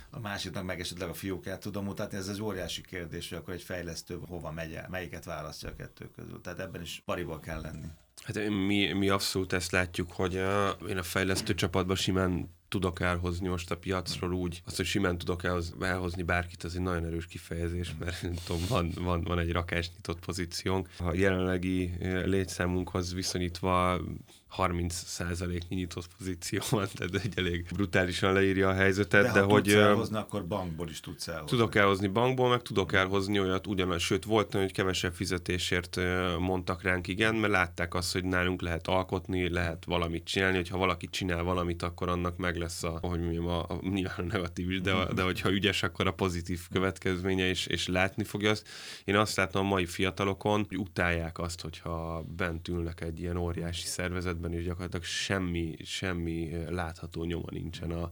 A 0.09 0.19
másiknak 0.19 0.63
meg 0.63 0.79
esetleg 0.79 1.09
a 1.09 1.13
fiókát 1.13 1.59
tudom 1.59 1.83
mutatni, 1.83 2.17
ez 2.17 2.27
egy 2.27 2.41
óriási 2.41 2.81
kérdés, 2.81 3.29
hogy 3.29 3.37
akkor 3.37 3.53
egy 3.53 3.63
fejlesztő 3.63 4.19
hova 4.27 4.51
megy 4.51 4.73
el, 4.73 4.87
melyiket 4.89 5.25
választja 5.25 5.69
a 5.69 5.75
kettő 5.75 6.09
közül. 6.15 6.41
Tehát 6.41 6.59
ebben 6.59 6.81
is 6.81 7.01
pariból 7.05 7.39
kell 7.39 7.61
lenni. 7.61 7.87
Hát 8.23 8.49
mi, 8.49 8.93
mi 8.93 9.09
abszolút 9.09 9.53
ezt 9.53 9.71
látjuk, 9.71 10.11
hogy 10.11 10.37
a, 10.37 10.69
én 10.69 10.97
a 10.97 11.03
fejlesztő 11.03 11.53
csapatban 11.53 11.95
simán 11.95 12.49
tudok 12.73 12.99
elhozni 12.99 13.47
most 13.47 13.71
a 13.71 13.77
piacról 13.77 14.33
úgy, 14.33 14.61
azt, 14.65 14.75
hogy 14.75 14.85
simán 14.85 15.17
tudok 15.17 15.43
elhozni 15.79 16.23
bárkit, 16.23 16.63
az 16.63 16.75
egy 16.75 16.81
nagyon 16.81 17.05
erős 17.05 17.25
kifejezés, 17.25 17.95
mert 17.99 18.25
tudom, 18.45 18.61
van, 18.69 18.91
van, 18.95 19.23
van 19.23 19.39
egy 19.39 19.51
rakás 19.51 19.91
nyitott 19.95 20.19
pozíciónk. 20.19 20.89
A 20.99 21.13
jelenlegi 21.13 21.93
létszámunkhoz 22.25 23.13
viszonyítva 23.13 24.01
30%-nyi 24.57 25.75
nyitott 25.75 26.07
pozíció 26.17 26.59
van, 26.69 26.87
tehát 26.93 27.25
egy 27.25 27.33
elég 27.35 27.67
brutálisan 27.73 28.33
leírja 28.33 28.69
a 28.69 28.73
helyzetet. 28.73 29.25
De, 29.25 29.31
de 29.31 29.39
ha 29.39 29.45
hogy 29.51 29.63
tudsz 29.63 29.75
elhozni, 29.75 30.17
akkor 30.17 30.47
bankból 30.47 30.89
is 30.89 30.99
tudsz 30.99 31.27
elhozni. 31.27 31.57
Tudok 31.57 31.75
elhozni 31.75 32.07
bankból, 32.07 32.49
meg 32.49 32.61
tudok 32.61 32.93
elhozni 32.93 33.39
olyat 33.39 33.67
ugyanaz, 33.67 34.01
sőt 34.01 34.25
volt 34.25 34.53
hogy 34.53 34.71
kevesebb 34.71 35.13
fizetésért 35.13 35.99
mondtak 36.39 36.81
ránk 36.81 37.07
igen, 37.07 37.35
mert 37.35 37.53
látták 37.53 37.93
azt, 37.93 38.13
hogy 38.13 38.23
nálunk 38.23 38.61
lehet 38.61 38.87
alkotni, 38.87 39.49
lehet 39.49 39.85
valamit 39.85 40.23
csinálni, 40.23 40.55
hogyha 40.55 40.77
valaki 40.77 41.07
csinál 41.07 41.43
valamit, 41.43 41.81
akkor 41.81 42.09
annak 42.09 42.37
meg 42.37 42.57
lesz 42.63 42.83
a, 42.83 42.97
hogy 43.01 43.19
mondjam, 43.19 43.47
a, 43.47 43.59
a 43.59 43.79
nyilván 43.81 44.17
a 44.17 44.33
negatív 44.33 44.71
is, 44.71 44.81
de, 44.81 45.13
de 45.13 45.21
hogyha 45.21 45.51
ügyes, 45.51 45.83
akkor 45.83 46.07
a 46.07 46.13
pozitív 46.13 46.61
következménye 46.71 47.45
is, 47.45 47.65
és 47.65 47.87
látni 47.87 48.23
fogja 48.23 48.49
azt. 48.49 48.67
Én 49.03 49.15
azt 49.15 49.35
látom 49.35 49.65
a 49.65 49.69
mai 49.69 49.85
fiatalokon, 49.85 50.65
hogy 50.67 50.77
utálják 50.77 51.39
azt, 51.39 51.61
hogyha 51.61 52.25
bent 52.35 52.67
ülnek 52.67 53.01
egy 53.01 53.19
ilyen 53.19 53.37
óriási 53.37 53.85
szervezet 53.85 54.33
esetben 54.33 54.53
is 54.53 54.63
gyakorlatilag 54.65 55.05
semmi, 55.05 55.75
semmi 55.83 56.51
látható 56.69 57.23
nyoma 57.23 57.47
nincsen 57.49 57.91
a, 57.91 58.11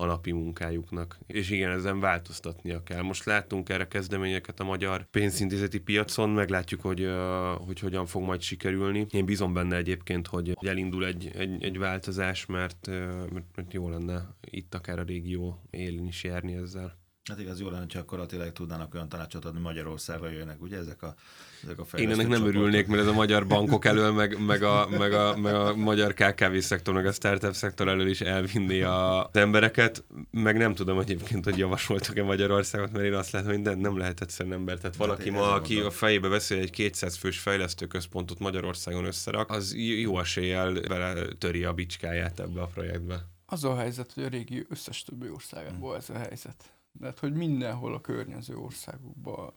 a 0.00 0.06
napi 0.06 0.32
munkájuknak. 0.32 1.18
És 1.26 1.50
igen, 1.50 1.70
ezen 1.70 2.00
változtatnia 2.00 2.82
kell. 2.82 3.02
Most 3.02 3.24
láttunk 3.24 3.68
erre 3.68 3.88
kezdeményeket 3.88 4.60
a 4.60 4.64
magyar 4.64 5.06
pénzintézeti 5.10 5.80
piacon, 5.80 6.30
meglátjuk, 6.30 6.80
hogy, 6.80 7.10
hogy 7.66 7.78
hogyan 7.78 8.06
fog 8.06 8.22
majd 8.22 8.40
sikerülni. 8.40 9.06
Én 9.10 9.24
bízom 9.24 9.52
benne 9.52 9.76
egyébként, 9.76 10.26
hogy 10.26 10.56
elindul 10.60 11.06
egy, 11.06 11.30
egy, 11.34 11.64
egy 11.64 11.78
változás, 11.78 12.46
mert, 12.46 12.86
mert, 13.32 13.56
mert 13.56 13.72
jó 13.72 13.88
lenne 13.88 14.34
itt 14.50 14.74
akár 14.74 14.98
a 14.98 15.02
régió 15.02 15.62
élén 15.70 16.06
is 16.06 16.24
járni 16.24 16.54
ezzel. 16.54 16.98
Hát 17.24 17.40
igaz, 17.40 17.60
jó 17.60 17.68
lenne, 17.68 17.86
ha 17.92 17.98
akkor 17.98 18.26
tényleg 18.26 18.52
tudnának 18.52 18.94
olyan 18.94 19.08
tanácsot 19.08 19.44
adni 19.44 19.60
Magyarországra 19.60 20.30
jönnek, 20.30 20.62
ugye 20.62 20.76
ezek 20.76 21.02
a, 21.02 21.14
ezek 21.62 21.78
a 21.78 21.96
Én 21.96 22.10
ennek 22.10 22.28
nem 22.28 22.46
örülnék, 22.46 22.86
mert 22.86 23.00
ez 23.00 23.06
a 23.06 23.12
magyar 23.12 23.46
bankok 23.46 23.84
elől, 23.84 24.12
meg, 24.12 24.44
meg, 24.44 24.62
a, 24.62 24.88
meg, 24.88 25.12
a, 25.12 25.36
meg 25.36 25.54
a 25.54 25.74
magyar 25.74 26.14
KKV 26.14 26.56
szektor, 26.58 26.94
meg 26.94 27.06
a 27.06 27.12
startup 27.12 27.54
szektor 27.54 27.88
elől 27.88 28.08
is 28.08 28.20
elvinni 28.20 28.80
az 28.80 29.26
embereket, 29.32 30.04
meg 30.30 30.56
nem 30.56 30.74
tudom 30.74 30.98
egyébként, 30.98 31.44
hogy 31.44 31.58
javasoltak-e 31.58 32.22
Magyarországot, 32.22 32.92
mert 32.92 33.04
én 33.04 33.14
azt 33.14 33.30
látom, 33.30 33.48
hogy 33.48 33.76
nem 33.76 33.98
lehet 33.98 34.20
egyszerűen 34.20 34.54
ember. 34.54 34.76
Tehát 34.76 34.96
hát 34.96 35.06
valaki 35.06 35.30
ma, 35.30 35.52
aki 35.52 35.72
mondom. 35.72 35.92
a 35.92 35.94
fejébe 35.94 36.28
beszél 36.28 36.58
egy 36.58 36.70
200 36.70 37.16
fős 37.16 37.38
fejlesztőközpontot 37.38 38.38
Magyarországon 38.38 39.04
összerak, 39.04 39.50
az 39.50 39.74
jó 39.76 40.18
eséllyel 40.18 40.72
vele 40.72 41.26
töri 41.38 41.64
a 41.64 41.72
bicskáját 41.72 42.40
ebbe 42.40 42.60
a 42.60 42.66
projektbe. 42.66 43.26
Az 43.46 43.64
a 43.64 43.76
helyzet, 43.76 44.12
hogy 44.12 44.22
a 44.22 44.28
régi 44.28 44.66
összes 44.68 45.02
többi 45.02 45.28
országban 45.28 45.96
ez 45.96 46.10
a 46.10 46.18
helyzet 46.18 46.72
de 46.92 47.06
hát, 47.06 47.18
hogy 47.18 47.32
mindenhol 47.32 47.94
a 47.94 48.00
környező 48.00 48.56
országokban, 48.56 49.52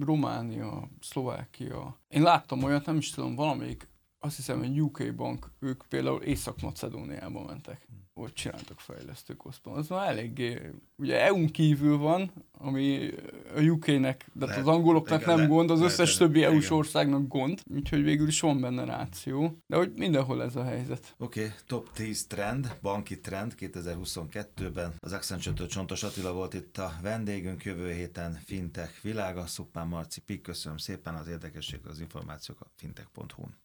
Románia, 0.00 0.88
Szlovákia. 1.00 2.00
Én 2.08 2.22
láttam 2.22 2.62
olyat, 2.62 2.86
nem 2.86 2.96
is 2.96 3.10
tudom, 3.10 3.34
valamelyik, 3.34 3.88
azt 4.18 4.36
hiszem, 4.36 4.62
egy 4.62 4.80
UK 4.80 5.14
bank, 5.14 5.52
ők 5.58 5.82
például 5.88 6.22
Észak-Macedóniába 6.22 7.44
mentek 7.44 7.88
hogy 8.14 8.32
csináltak 8.32 8.80
fejlesztő 8.80 9.34
központ. 9.34 9.76
Az 9.76 9.88
már 9.88 10.08
eléggé, 10.08 10.70
ugye 10.96 11.20
EU-n 11.20 11.46
kívül 11.46 11.96
van, 11.96 12.32
ami 12.52 13.10
a 13.56 13.60
UK-nek, 13.60 14.26
de 14.32 14.46
lehet, 14.46 14.60
az 14.60 14.68
angoloknak 14.68 15.22
igen, 15.22 15.38
nem 15.38 15.48
gond, 15.48 15.70
az 15.70 15.78
lehet, 15.78 15.92
összes 15.92 16.16
többi 16.16 16.42
EU-s 16.42 16.70
országnak 16.70 17.28
gond, 17.28 17.60
úgyhogy 17.74 18.02
végül 18.02 18.28
is 18.28 18.40
van 18.40 18.60
benne 18.60 18.84
ráció, 18.84 19.58
de 19.66 19.76
hogy 19.76 19.92
mindenhol 19.96 20.42
ez 20.42 20.56
a 20.56 20.64
helyzet. 20.64 21.14
Oké, 21.18 21.44
okay, 21.44 21.52
top 21.66 21.92
10 21.92 22.26
trend, 22.26 22.78
banki 22.82 23.20
trend 23.20 23.54
2022-ben. 23.58 24.94
Az 24.98 25.12
Accenture-től 25.12 25.66
Csontos 25.66 26.02
Attila 26.02 26.32
volt 26.32 26.54
itt 26.54 26.78
a 26.78 26.92
vendégünk, 27.02 27.64
jövő 27.64 27.92
héten 27.92 28.38
Fintech 28.44 29.02
világa, 29.02 29.46
Szupán 29.46 29.88
Marci 29.88 30.20
Pik, 30.20 30.42
köszönöm 30.42 30.76
szépen 30.78 31.14
az 31.14 31.28
érdekességet, 31.28 31.86
az 31.86 32.00
információk 32.00 32.60
a 32.60 32.66
fintech.hu-n. 32.76 33.60